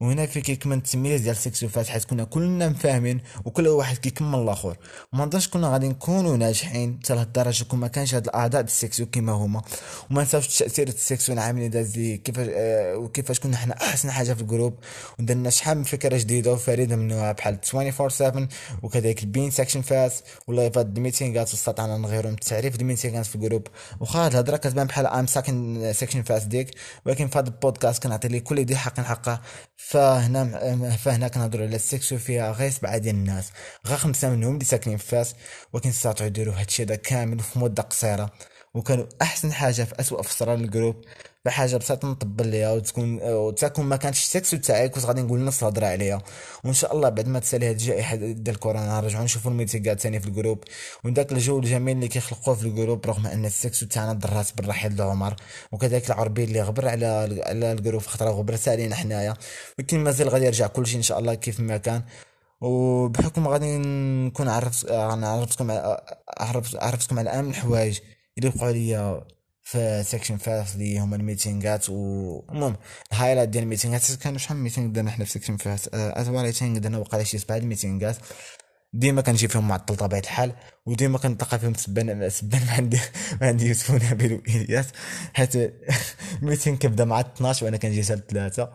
وهنا 0.00 0.26
في 0.26 0.40
كيكمل 0.40 0.76
التمييز 0.76 1.20
ديال 1.20 1.36
section 1.36 1.75
فاس 1.75 1.86
حيت 1.86 2.04
كنا 2.04 2.24
كلنا 2.24 2.68
مفاهمين 2.68 3.20
وكل 3.44 3.68
واحد 3.68 3.96
كيكمل 3.96 4.38
الآخر. 4.38 4.76
وما 5.12 5.24
نظنش 5.24 5.48
كنا 5.48 5.68
غادي 5.68 5.88
نكونوا 5.88 6.36
ناجحين 6.36 6.98
حتى 7.02 7.14
لهاد 7.14 7.26
الدرجه 7.26 7.64
كون 7.64 7.80
ما 7.80 7.88
كانش 7.88 8.14
هاد 8.14 8.24
الأعضاء 8.24 8.62
ديال 8.62 8.64
ال 8.64 8.69
section 8.69 9.06
كيما 9.06 9.32
هما. 9.32 9.62
وما 10.10 10.22
نساوش 10.22 10.62
التاثير 10.62 10.88
ال 10.88 10.94
section 10.94 11.32
العامل 11.32 11.70
داز 11.70 11.98
لي 11.98 12.16
كيفاش 12.16 12.48
آه 12.50 12.96
وكيفاش 12.96 13.40
كنا 13.40 13.56
حنا 13.56 13.74
أحسن 13.74 14.10
حاجة 14.10 14.32
في 14.32 14.40
ال 14.40 14.45
group. 14.45 14.74
ودرنا 15.18 15.50
شحال 15.50 15.78
من 15.78 15.84
فكرة 15.84 16.16
جديدة 16.16 16.52
وفريدة 16.52 16.96
من 16.96 17.08
نوعها 17.08 17.32
بحال 17.32 17.58
24 17.74 18.10
7 18.10 18.48
وكذلك 18.82 19.22
البين 19.22 19.50
section 19.50 19.82
فاس 19.82 20.22
ولايفات 20.46 20.86
الميتينغات 20.86 21.50
واستطعنا 21.50 21.98
نغيروا 21.98 22.30
التعريف 22.30 22.80
الميتينغات 22.80 23.26
في 23.26 23.34
ال 23.34 23.39
group. 23.39 23.66
وخا 24.00 24.26
هاد 24.26 24.30
الهضرة 24.32 24.56
كتبان 24.56 24.86
بحال 24.86 25.06
ام 25.06 25.26
ساكن 25.26 25.92
section 25.92 26.22
فاس 26.22 26.44
ديك. 26.44 26.70
ولكن 27.06 27.28
في 27.28 27.38
هذا 27.38 27.48
البودكاست 27.48 28.02
كنعطي 28.02 28.28
لك 28.28 28.42
كل 28.42 28.64
ذي 28.64 28.76
حق 28.76 29.00
حقه 29.00 29.40
فهنا 29.88 30.96
فهنا 30.96 31.28
كنهضروا 31.28 31.66
على 31.66 31.76
ال 31.76 31.81
section 31.81 32.14
فيها 32.14 32.52
غير 32.52 32.70
سبعه 32.70 32.98
ديال 32.98 33.14
الناس 33.14 33.50
غير 33.86 33.96
خمسة 33.98 34.30
منهم 34.30 34.54
اللي 34.54 34.64
ساكنين 34.64 34.96
في 34.96 35.06
فاس 35.06 35.34
ولكن 35.72 35.88
استطاعوا 35.88 36.26
يديروا 36.28 36.54
هادشي 36.54 36.82
هذا 36.82 36.94
كامل 36.94 37.40
في 37.40 37.58
مدة 37.58 37.82
قصيرة. 37.82 38.30
وكانوا 38.74 39.06
أحسن 39.22 39.52
حاجة 39.52 39.82
في 39.84 40.00
اسوء 40.00 40.22
فتره 40.22 40.54
لل 40.54 40.68
group 40.68 41.04
بحاجة 41.44 41.76
بسيطه 41.76 42.08
نطبل 42.08 42.46
ليها 42.46 42.72
وتكون 42.72 43.22
وتكون 43.22 43.84
ما 43.84 43.96
كانش 43.96 44.24
section 44.24 44.50
تاعي 44.50 44.88
كنت 44.88 45.04
غادي 45.04 45.22
نقول 45.22 45.40
نص 45.40 45.62
الهضره 45.62 45.86
عليها. 45.86 46.22
وإن 46.64 46.72
شاء 46.72 46.96
الله 46.96 47.08
بعد 47.08 47.28
ما 47.28 47.38
تسالي 47.38 47.66
هاد 47.66 47.72
الجائحة 47.74 48.16
ديال 48.16 48.58
كورونا 48.58 49.00
نرجعوا 49.00 49.24
نشوفوا 49.24 49.50
الميتينغات 49.50 50.00
ثاني 50.00 50.20
في 50.20 50.26
ال 50.26 50.31
group. 50.31 50.64
وداك 51.04 51.32
الجو 51.32 51.58
الجميل 51.58 51.96
اللي 51.96 52.08
كيخلقوه 52.08 52.54
في 52.54 52.62
ال 52.66 52.73
group 52.73 53.06
رغم 53.06 53.26
أن 53.26 53.44
ال 53.44 53.49
section 53.49 53.80
تاعنا 53.80 54.12
ضرات 54.12 54.56
بالرحيل 54.56 54.96
لعمر 54.96 55.36
وكذلك 55.72 56.06
العربي 56.10 56.44
اللي 56.44 56.62
غبر 56.62 56.88
على 56.88 57.06
على 57.46 57.72
ال 57.72 57.77
group 57.77 58.02
خطرة 58.02 58.30
غبر 58.30 58.56
علينا 58.66 58.96
حنايا. 58.96 59.34
ولكن 59.78 59.98
مازال 60.04 60.28
غادي 60.28 60.44
يرجع 60.46 60.66
كلشي 60.66 60.96
إن 60.96 61.02
شاء 61.02 61.18
الله 61.18 61.34
كيف 61.34 61.60
ما 61.60 61.76
كان. 61.76 62.02
وبحكم 62.60 63.48
غادي 63.48 63.78
نكون 63.78 64.48
عرفت 64.48 64.90
عرفتكم 64.92 65.70
عرفت 66.38 66.76
عرفتكم 66.76 67.18
على 67.18 67.30
اهم 67.30 67.50
الحوايج 67.50 67.98
اللي 68.38 68.48
وقعوا 68.56 68.72
ليا 68.72 69.24
في 69.64 70.02
section 70.02 70.36
فاس 70.36 70.74
اللي 70.74 70.98
هما 70.98 71.16
الميتينغات 71.16 71.88
المهم 71.88 72.76
ال 73.12 73.16
highlight 73.16 73.48
ديال 73.48 73.64
الميتينغات 73.64 74.12
كانوا 74.22 74.38
شحال 74.38 74.56
meeting 74.56 74.92
درنا 74.92 75.10
حنا 75.10 75.24
في 75.24 75.30
section 75.30 75.56
فاس 75.56 75.88
اتواليتين 75.92 76.80
درنا 76.80 76.98
وقع 76.98 77.22
شي 77.22 77.38
سبعة 77.38 77.56
الميتينغات 77.56 78.16
ديما 78.92 79.22
كنجي 79.22 79.48
فيهم 79.48 79.68
معطل 79.68 79.96
طبيعه 79.96 80.20
الحال 80.20 80.52
وديما 80.86 81.18
كنتلقى 81.18 81.58
فيهم 81.58 81.74
سبان 81.74 82.30
سبان 82.30 82.64
ما 82.66 82.72
عندي 82.72 83.00
ما 83.40 83.46
عندي 83.46 83.66
يوسف 83.66 83.90
ونبيل 83.90 84.32
وإلياس. 84.32 84.86
حيت 85.34 85.56
ال 86.42 86.46
meeting 86.46 86.76
كيبدا 86.76 87.04
مع 87.04 87.20
12 87.20 87.64
وأنا 87.64 87.76
كنجي 87.76 88.02
حتى 88.02 88.22
3 88.28 88.72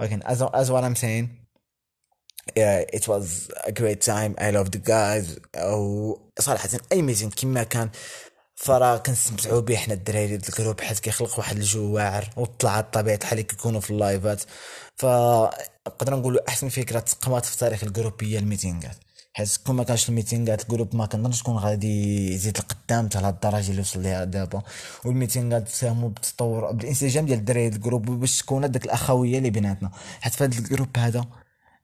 ولكن 0.00 0.22
as, 0.22 0.36
as 0.36 0.70
what 0.70 0.84
I'm 0.84 1.00
saying 1.04 1.48
yeah, 2.56 2.84
was 3.08 3.50
a 3.64 3.72
great 3.72 4.00
time. 4.00 4.34
I 4.38 4.50
love 4.50 4.70
the 4.70 4.78
guys. 4.78 5.40
أو 5.54 6.30
صراحة 6.38 6.68
أي 6.92 7.02
meeting 7.02 7.32
كما 7.32 7.62
كان. 7.62 7.90
فراه 8.58 8.96
كنستمتعوا 8.96 9.60
به 9.60 9.76
حنا 9.76 9.94
الدراري 9.94 10.36
د 10.36 10.44
ال 10.48 10.53
group 10.53 10.80
حيت 10.80 10.98
كيخلق 10.98 11.38
واحد 11.38 11.56
الجو 11.56 11.94
واعر 11.94 12.30
وطلعت 12.36 12.94
طبيعه 12.94 13.16
الحال 13.16 13.40
كيكونوا 13.40 13.80
في 13.80 13.90
اللايفات. 13.90 14.42
ف 14.96 15.06
نقدر 15.86 16.16
نقولوا 16.16 16.48
أحسن 16.48 16.68
فكرة 16.68 17.00
تقمات 17.00 17.44
في 17.44 17.56
تاريخ 17.58 17.84
ال 17.84 17.91
group 17.91 18.24
هي 18.24 18.38
الميتينغات. 18.38 18.96
حيت 19.32 19.56
كون 19.66 19.76
ما 19.76 19.84
كانش 19.84 20.08
الميتينغات 20.08 20.62
ال 20.62 20.68
group 20.68 20.96
ما 20.96 21.06
كنظنش 21.06 21.42
تكون 21.42 21.56
غادي 21.56 22.34
يزيد 22.34 22.58
لقدام 22.58 23.06
حتى 23.06 23.20
لهاد 23.20 23.34
الدرجة 23.34 23.70
اللي 23.70 23.80
وصل 23.80 24.02
ليها 24.02 24.24
دابا. 24.24 24.62
والميتينغات 25.04 25.68
ساهموا 25.68 26.08
بالتطور 26.08 26.72
بالانسجام 26.72 27.26
ديال 27.26 27.38
الدراري 27.38 27.68
ال 27.68 27.75
group 27.75 28.10
باش 28.10 28.38
تكون 28.42 28.70
ديك 28.70 28.84
الأخوية 28.84 29.38
اللي 29.38 29.50
بيناتنا. 29.50 29.90
حيت 30.20 30.34
في 30.34 30.44
هذا 30.44 30.58
ال 30.58 30.65
group 30.65 30.98
هذا 30.98 31.24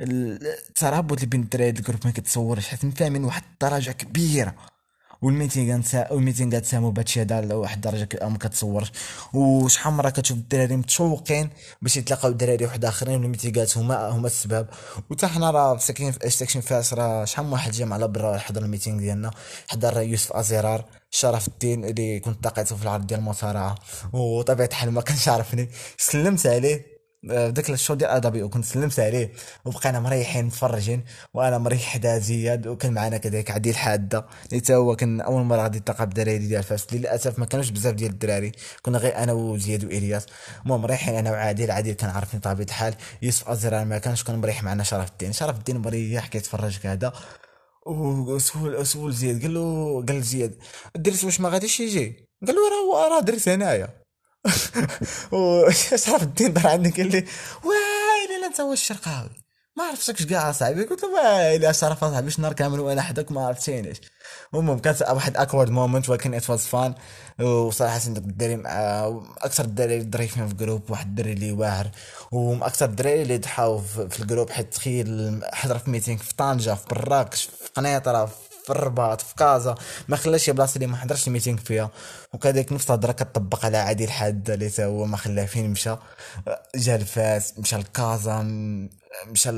الترابط 0.00 1.12
اللي 1.12 1.26
بين 1.26 1.40
الدراري 1.40 1.70
ال 1.70 1.75
group 1.75 2.00
ما 2.04 2.10
كتصورش 2.10 2.68
حيت 2.68 2.98
فاهمين 2.98 3.24
واحد 3.24 3.42
الدرجة 3.52 3.90
كبيرة. 3.90 4.73
والميتينغات. 5.22 6.12
والميتينغات 6.12 6.64
ساهموا 6.64 6.90
بهادشي 6.90 7.20
هذا 7.22 7.40
لواحد 7.40 7.86
الدرجة 7.86 8.28
ما 8.28 8.38
كتصورش 8.38 8.92
وشحال 9.32 9.92
مرة 9.92 10.10
كتشوف 10.10 10.38
الدراري 10.38 10.76
متشوقين 10.76 11.50
باش 11.82 11.96
يتلاقاو 11.96 12.32
دراري 12.32 12.64
واحد 12.64 12.84
آخرين 12.84 13.20
والميتينغات 13.20 13.78
هما 13.78 14.08
هما 14.08 14.26
السبب 14.26 14.66
وتا 15.10 15.26
حنا 15.26 15.50
راه 15.50 15.78
ساكنين 15.78 16.12
في 16.12 16.30
ساكنين 16.30 16.62
فاس 16.62 16.94
راه 16.94 17.24
شحال 17.24 17.46
من 17.46 17.52
واحد 17.52 17.72
جا 17.72 17.94
على 17.94 18.08
برا 18.08 18.38
حضر 18.38 18.62
ال 18.62 18.67
meeting 18.67 18.98
ديالنا. 18.98 19.30
حضر 19.68 20.00
يوسف 20.02 20.32
ازرار 20.32 20.84
شرف 21.10 21.48
الدين 21.48 21.84
اللي 21.84 22.20
كنت 22.20 22.46
لقيته 22.46 22.76
في 22.76 22.82
العرض 22.82 23.06
ديال 23.06 23.20
المصارعه 23.20 23.74
وطبيعة 24.12 24.66
الحال 24.66 24.90
ما 24.90 25.00
كانش 25.00 25.28
عارفني. 25.28 25.68
سلمت 25.98 26.46
عليه. 26.46 26.93
ذاك 27.30 27.70
ال 27.70 27.75
show 27.75 27.94
ديال 27.94 28.10
ادابي 28.10 28.42
وكنت 28.42 28.64
سلمت 28.64 29.00
عليه 29.00 29.32
وبقينا 29.64 30.00
مريحين 30.00 30.44
متفرجين 30.44 31.04
وأنا 31.34 31.58
مريح 31.58 31.82
حدا 31.82 32.18
زياد 32.18 32.66
وكان 32.66 32.92
معنا 32.92 33.16
كذلك 33.16 33.50
عادل 33.50 33.76
حاد. 33.76 34.26
اللي 34.48 34.60
تا 34.60 34.74
هو 34.76 34.96
كان 34.96 35.20
أول 35.20 35.42
مرة 35.42 35.62
غادي 35.62 35.78
يلتقى 35.78 36.06
بالدراري 36.06 36.38
ديال 36.38 36.62
فاس 36.62 36.86
للأسف 36.92 37.38
ما 37.38 37.46
كانوش 37.46 37.70
بزاف 37.70 37.94
ديال 37.94 38.10
الدراري. 38.10 38.52
كنا 38.82 38.98
غير 38.98 39.16
أنا 39.16 39.32
وزياد 39.32 39.84
وإلياس. 39.84 40.26
المهم 40.64 40.82
مريحين 40.82 41.14
أنا 41.14 41.30
وعادل 41.30 41.70
عادل 41.70 41.92
كان 41.92 42.10
عارفين 42.10 42.40
طبيعه 42.40 42.66
الحال. 42.66 42.94
يوسف 43.22 43.48
أزرار 43.48 43.84
ما 43.84 43.98
كانش 43.98 44.22
كان 44.24 44.40
مريح 44.40 44.62
معنا. 44.62 44.82
شرف 44.82 45.10
الدين 45.10 45.32
شرف 45.32 45.58
الدين 45.58 45.76
مريح 45.76 46.26
كيتفرج 46.26 46.78
كذا. 46.78 47.12
وسول 47.86 48.86
سول 48.86 49.12
زياد 49.12 49.42
قال 49.42 49.54
له 49.54 50.04
قال 50.08 50.22
زياد 50.22 50.54
الدرس 50.96 51.24
واش 51.24 51.40
ما 51.40 51.48
غاديش 51.48 51.80
يجي؟ 51.80 52.28
قال 52.46 52.56
له 52.56 52.62
راه 52.94 53.08
راه 53.08 53.20
درس 53.20 53.48
هنايا. 53.48 54.03
وشرف 55.32 56.22
الدين 56.28 56.52
دار 56.52 56.66
عندي 56.66 56.90
قال 56.90 57.10
لي 57.10 57.24
ويلي 57.64 58.46
انت 58.46 58.60
هو 58.60 58.72
الشرقاوي 58.72 59.44
ما 59.76 59.84
عرفتكش 59.84 60.26
كاع 60.26 60.52
صاحبي 60.52 60.84
قلت 60.84 61.02
له 61.02 61.08
ويلي 61.08 61.74
شرف 61.74 62.00
صاحبي 62.00 62.32
نهار 62.38 62.52
كامل 62.52 62.80
وأنا 62.80 63.02
حداك 63.02 63.32
ما 63.32 63.46
عرفتينيش. 63.46 64.00
المهم 64.54 64.78
كانت 64.78 65.02
واحد 65.02 65.36
awkward 65.36 65.70
moment 65.70 66.08
ولكن 66.08 66.34
it 66.34 66.50
was 66.50 66.60
fun 66.60 66.94
وصراحة 67.40 67.98
دوك 67.98 68.24
الدراري 68.24 68.56
مع 68.56 68.70
أكثر 69.38 69.64
الدراري 69.64 70.10
ظريفين 70.10 70.46
في 70.46 70.52
ال 70.52 70.59
group 70.59 70.90
واحد 70.90 71.06
الدري 71.06 71.32
اللي 71.32 71.52
واعر. 71.52 71.90
وأكثر 72.32 72.86
الدراري 72.86 73.22
اللي 73.22 73.38
ضحاو 73.38 73.78
في 73.78 74.20
ال 74.20 74.25
group 74.25 74.50
حيت 74.50 74.74
تخيل 74.74 75.40
حضر 75.52 75.78
في 75.78 75.90
meeting 75.90 76.18
في 76.18 76.34
طنجة 76.34 76.74
في 76.74 76.86
مراكش 76.90 77.44
في 77.44 77.70
قنيطرة 77.74 78.30
الرباط 78.70 79.20
في 79.20 79.34
كازا. 79.34 79.74
ما 80.08 80.16
خلاش 80.16 80.50
بلاصة 80.50 80.74
اللي 80.76 80.86
ما 80.86 80.96
حضرش 80.96 81.28
ال 81.28 81.32
meeting 81.32 81.58
فيها. 81.58 81.90
وكذلك 82.32 82.72
نفس 82.72 82.86
الهضره 82.86 83.12
كتطبق 83.12 83.64
على 83.64 83.76
عادل 83.76 84.10
حاد 84.10 84.50
اللي 84.50 84.68
تا 84.68 84.84
هو 84.84 85.04
ما 85.04 85.16
خلاه 85.16 85.44
فين 85.44 85.70
مشى. 85.70 85.96
جا 86.74 86.96
لفاس 86.96 87.58
مشى 87.58 87.76
لكازا 87.76 88.42
مشى. 89.26 89.50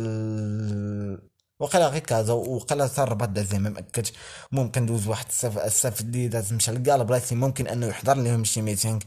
وقال 1.60 1.82
غير 1.82 1.98
كازا 1.98 2.32
وقال 2.32 2.90
صار 2.90 3.06
الرباط 3.06 3.28
داز 3.28 3.54
ما 3.54 3.70
مأكدش. 3.70 4.12
ممكن 4.52 4.86
دوز 4.86 5.08
واحد 5.08 5.26
الصيف 5.28 5.58
الصيف 5.58 6.00
اللي 6.00 6.28
داز 6.28 6.52
مشى 6.52 6.72
لكاع 6.72 6.94
البلايص 6.94 7.32
ممكن 7.32 7.66
أنه 7.66 7.86
يحضر 7.86 8.14
لهم 8.14 8.44
شي 8.44 8.62
meeting. 8.62 8.98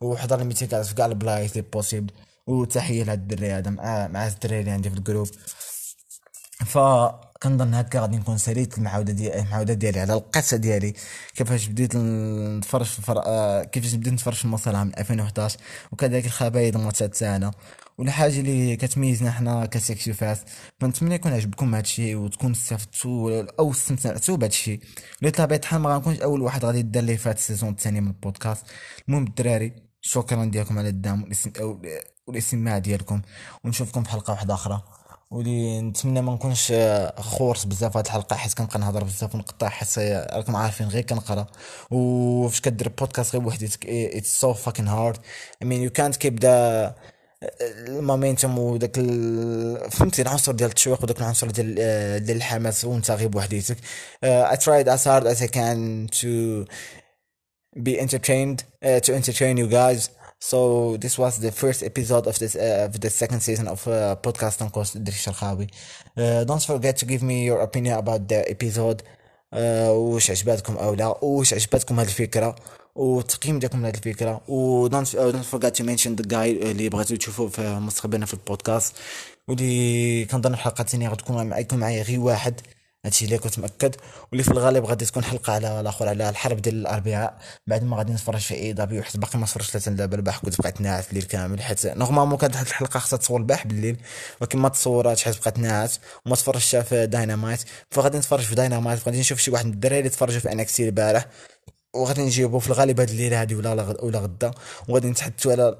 وحضر 0.00 0.40
ال 0.40 0.45
meeting 0.45 0.82
في 0.82 0.94
كاع 0.94 1.06
البلايص 1.06 1.50
اللي 1.50 1.62
possible 1.72 2.12
وتحية 2.46 3.04
لهاد 3.04 3.18
الدري 3.18 3.52
هذا 3.52 3.70
مع 3.70 4.08
مع 4.08 4.26
الدراري 4.26 4.60
اللي 4.60 4.70
عندي 4.70 4.90
في 4.90 4.96
ال 4.96 5.01
group. 5.01 5.28
ف 6.66 6.78
كنظن 7.42 7.74
هكا 7.74 8.00
غادي 8.00 8.16
نكون 8.16 8.38
ساليت 8.38 8.78
المعاودة 8.78 9.12
ديالي 9.12 9.40
المعاودة 9.40 9.74
ديالي 9.74 10.00
على 10.00 10.14
القصة 10.14 10.56
ديالي. 10.56 10.94
كيفاش 11.34 11.66
بديت 11.66 11.96
نتفرج 11.96 12.86
في. 12.86 13.12
آه، 13.26 13.64
كيفاش 13.64 13.94
بديت 13.94 14.12
نتفرج 14.12 14.34
في 14.34 14.44
المصارعه 14.44 14.84
من 14.84 14.92
2011 14.98 15.58
وكذلك 15.92 16.26
الخبايد 16.26 16.76
الماتشات 16.76 17.16
تاعنا 17.16 17.50
والحاجة 17.98 18.40
اللي 18.40 18.76
كتميزنا 18.76 19.30
حنا 19.30 19.66
ك 19.66 19.73
section 19.73 20.24
فاس 20.24 20.38
فنتمنى 20.80 21.14
يكون 21.14 21.32
عجبكم 21.32 21.74
هادشي 21.74 22.14
وتكون 22.14 22.50
استفدتوا 22.50 23.42
أو 23.58 23.70
استمتعتوا 23.70 24.36
بهادشي 24.36 24.80
بطبيعه 25.22 25.58
الحال 25.58 25.80
ما 25.80 25.94
غنكونش 25.94 26.20
أول 26.20 26.42
واحد 26.42 26.64
غادي 26.64 26.78
يدير 26.78 27.02
لي 27.02 27.16
فات 27.16 27.36
ال 27.36 27.41
season 27.41 27.70
الثاني 27.70 28.00
من 28.00 28.08
البودكاست. 28.08 28.66
المهم 29.08 29.26
الدراري 29.26 29.72
شكرا 30.00 30.44
ديالكم 30.44 30.78
على 30.78 30.88
الدعم 30.88 31.24
والإستماع 32.26 32.78
ديالكم. 32.78 33.22
ونشوفكم 33.64 34.02
في 34.02 34.10
حلقة 34.10 34.30
واحدة 34.30 34.54
أخرى. 34.54 35.01
ولي 35.32 35.80
نتمنى 35.80 36.22
ما 36.22 36.32
نكونش 36.32 36.72
خورس 37.18 37.64
بزاف 37.64 37.96
هاد 37.96 38.06
الحلقة 38.06 38.36
حيت 38.36 38.54
كنبقى 38.54 38.78
نهضر 38.78 39.04
بزاف 39.04 39.34
ونقطع 39.34 39.68
حيت 39.68 39.98
راكم 40.32 40.56
عارفين 40.56 40.88
غير 40.88 41.02
كنقرا. 41.02 41.46
وفاش 41.90 42.60
كدير 42.60 42.88
بودكاست 42.88 43.32
غير 43.32 43.42
بوحديتك 43.42 43.86
it's 43.86 44.40
so 44.40 44.52
fucking 44.52 44.88
hard 44.88 45.16
اي 45.62 45.66
مين 45.68 45.82
يو 45.82 45.90
كانت 45.90 46.16
كيب 46.16 46.40
ذا 46.40 46.94
المومنتوم 47.62 48.58
وداك 48.58 48.96
فهمتي 49.90 50.22
العنصر 50.22 50.52
ديال 50.52 50.68
التشويق 50.68 51.02
وداك 51.02 51.18
العنصر 51.18 51.50
ديال 51.50 51.74
ديال 52.24 52.36
الحماس 52.36 52.84
وانت 52.84 53.10
غير 53.10 53.28
بوحديتك. 53.28 53.76
I 54.24 54.56
tried 54.56 54.88
as 54.88 55.04
hard 55.04 55.26
as 55.26 55.42
I 55.42 55.46
can 55.46 56.08
to 56.20 56.64
be 57.82 57.98
entertained 57.98 58.58
uh, 58.84 59.00
to 59.06 59.10
entertain 59.14 59.56
you 59.56 59.68
guys. 59.78 60.10
So 60.50 60.96
this 60.96 61.14
was 61.18 61.38
the 61.38 61.52
first 61.52 61.84
episode 61.84 62.26
of 62.26 62.36
this 62.36 62.56
uh, 62.56 62.88
of 62.88 63.00
the 63.00 63.10
second 63.10 63.40
season 63.46 63.68
of 63.68 63.80
uh, 63.86 64.16
podcast 64.26 64.60
on 64.60 64.70
Coast 64.70 64.92
Drish 65.04 65.28
Al 65.28 65.36
uh, 65.38 66.42
Don't 66.42 66.64
forget 66.72 66.96
to 66.96 67.04
give 67.06 67.22
me 67.22 67.44
your 67.44 67.60
opinion 67.60 67.94
about 68.02 68.26
the 68.26 68.40
episode 68.50 69.04
uh, 69.52 69.90
وش 69.90 70.30
عجباتكم 70.30 70.76
أو 70.76 70.94
لا 70.94 71.24
وش 71.24 71.54
عجباتكم 71.54 72.00
هذه 72.00 72.08
الفكرة 72.08 72.56
والتقييم 72.94 73.58
ديالكم 73.58 73.82
لهذه 73.82 73.94
الفكرة 73.94 74.40
و 74.48 74.88
uh, 74.88 74.92
don't 75.32 75.46
forget 75.54 75.74
to 75.74 75.84
mention 75.84 76.16
the 76.16 76.26
guy 76.28 76.34
اللي 76.34 76.88
بغيتو 76.88 77.16
تشوفوه 77.16 77.48
في 77.48 77.74
مستقبلنا 77.74 78.26
في 78.26 78.34
البودكاست 78.34 78.94
واللي 79.48 80.24
كنظن 80.24 80.54
الحلقة 80.54 80.82
الثانية 80.82 81.08
غتكون 81.08 81.46
معكم 81.46 81.78
معايا 81.78 82.02
غير 82.02 82.20
واحد 82.20 82.60
هادشي 83.04 83.24
اللي 83.24 83.38
كنت 83.38 83.58
مأكد 83.58 83.96
واللي 84.30 84.42
في 84.42 84.50
الغالب 84.50 84.84
غادي 84.84 85.04
تكون 85.04 85.24
حلقة 85.24 85.52
على 85.52 85.80
الآخر 85.80 86.08
على 86.08 86.28
الحرب 86.28 86.62
ديال 86.62 86.74
الأربعاء. 86.74 87.38
بعد 87.66 87.84
ما 87.84 87.96
غادي 87.96 88.12
نتفرج 88.12 88.40
في 88.40 88.54
AEW 88.54 89.02
حيت 89.02 89.16
باقي 89.16 89.38
ما 89.38 89.46
تفرجتش 89.46 89.76
حتى 89.76 89.90
دابا 89.90 90.16
البارح 90.16 90.38
كنت 90.38 90.60
بقيت 90.60 90.80
ناعس 90.80 91.08
الليل 91.08 91.22
كامل. 91.22 91.62
حيت 91.62 91.86
normalement 91.86 92.38
كانت 92.38 92.56
هاد 92.56 92.66
الحلقة 92.66 92.98
خاصها 92.98 93.16
تصور 93.16 93.40
البارح 93.40 93.66
بالليل 93.66 93.96
ولكن 94.40 94.58
ما 94.58 94.68
تصوراتش 94.68 95.24
حيت 95.24 95.40
بقيت 95.40 95.58
ناعس 95.58 96.00
وما 96.26 96.36
تفرجتش 96.36 96.76
في 96.76 97.06
داينامايت 97.06 97.60
فغادي 97.90 98.18
نتفرج 98.18 98.44
في 98.44 98.54
داينامايت 98.54 99.06
غادي 99.06 99.20
نشوف 99.20 99.38
شي 99.38 99.50
واحد 99.50 99.66
من 99.66 99.72
الدراري 99.72 99.98
اللي 99.98 100.10
تفرجوا 100.10 100.40
في 100.40 100.52
NXT 100.52 100.86
البارح. 100.86 101.26
وغادي 101.94 102.22
نجيبو 102.22 102.58
في 102.58 102.66
الغالب 102.66 103.00
هاد 103.00 103.10
الليلة 103.10 103.40
هادي 103.40 103.54
ولا 103.54 103.96
ولا 104.02 104.18
غدا. 104.18 104.50
وغادي 104.88 105.10
نتحدثوا 105.10 105.52
على 105.52 105.76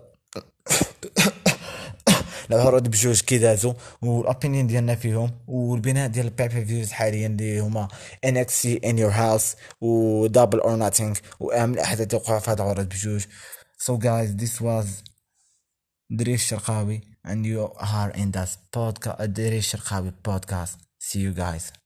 العروض 2.52 2.88
بجوج 2.88 3.20
كي 3.20 3.38
دازو 3.38 3.74
وال 4.02 4.17
opinion 4.17 4.66
ديالنا 4.66 4.94
فيهم 4.94 5.30
والبناء 5.46 6.08
ديال 6.08 6.26
ال 6.26 6.64
pay-per-views 6.64 6.92
حاليا 6.92 7.26
اللي 7.26 7.60
هما 7.60 7.88
NXT 8.24 8.81
In 8.85 8.98
Your 8.98 9.11
House 9.11 9.57
و 9.81 9.92
Double 9.92 10.61
or 10.61 10.76
Nothing 10.76 11.16
وأهم 11.40 11.72
الأحداث 11.72 12.14
وقعوا 12.14 12.38
في 12.38 12.50
هاد 12.50 12.60
العروض 12.60 12.88
بجوج. 12.88 13.24
So 13.84 13.92
guys 13.96 14.42
this 14.42 14.60
was 14.60 14.86
دريس 16.11 16.42
الشرقاوي 16.42 17.00
and 17.28 17.46
you 17.46 17.80
are 17.80 18.10
in 18.16 18.32
that 18.38 18.48
podcast 18.76 19.22
دريس 19.22 19.64
الشرقاوي 19.74 20.12
podcast. 20.28 20.70
See 21.00 21.18
you 21.18 21.38
guys. 21.38 21.82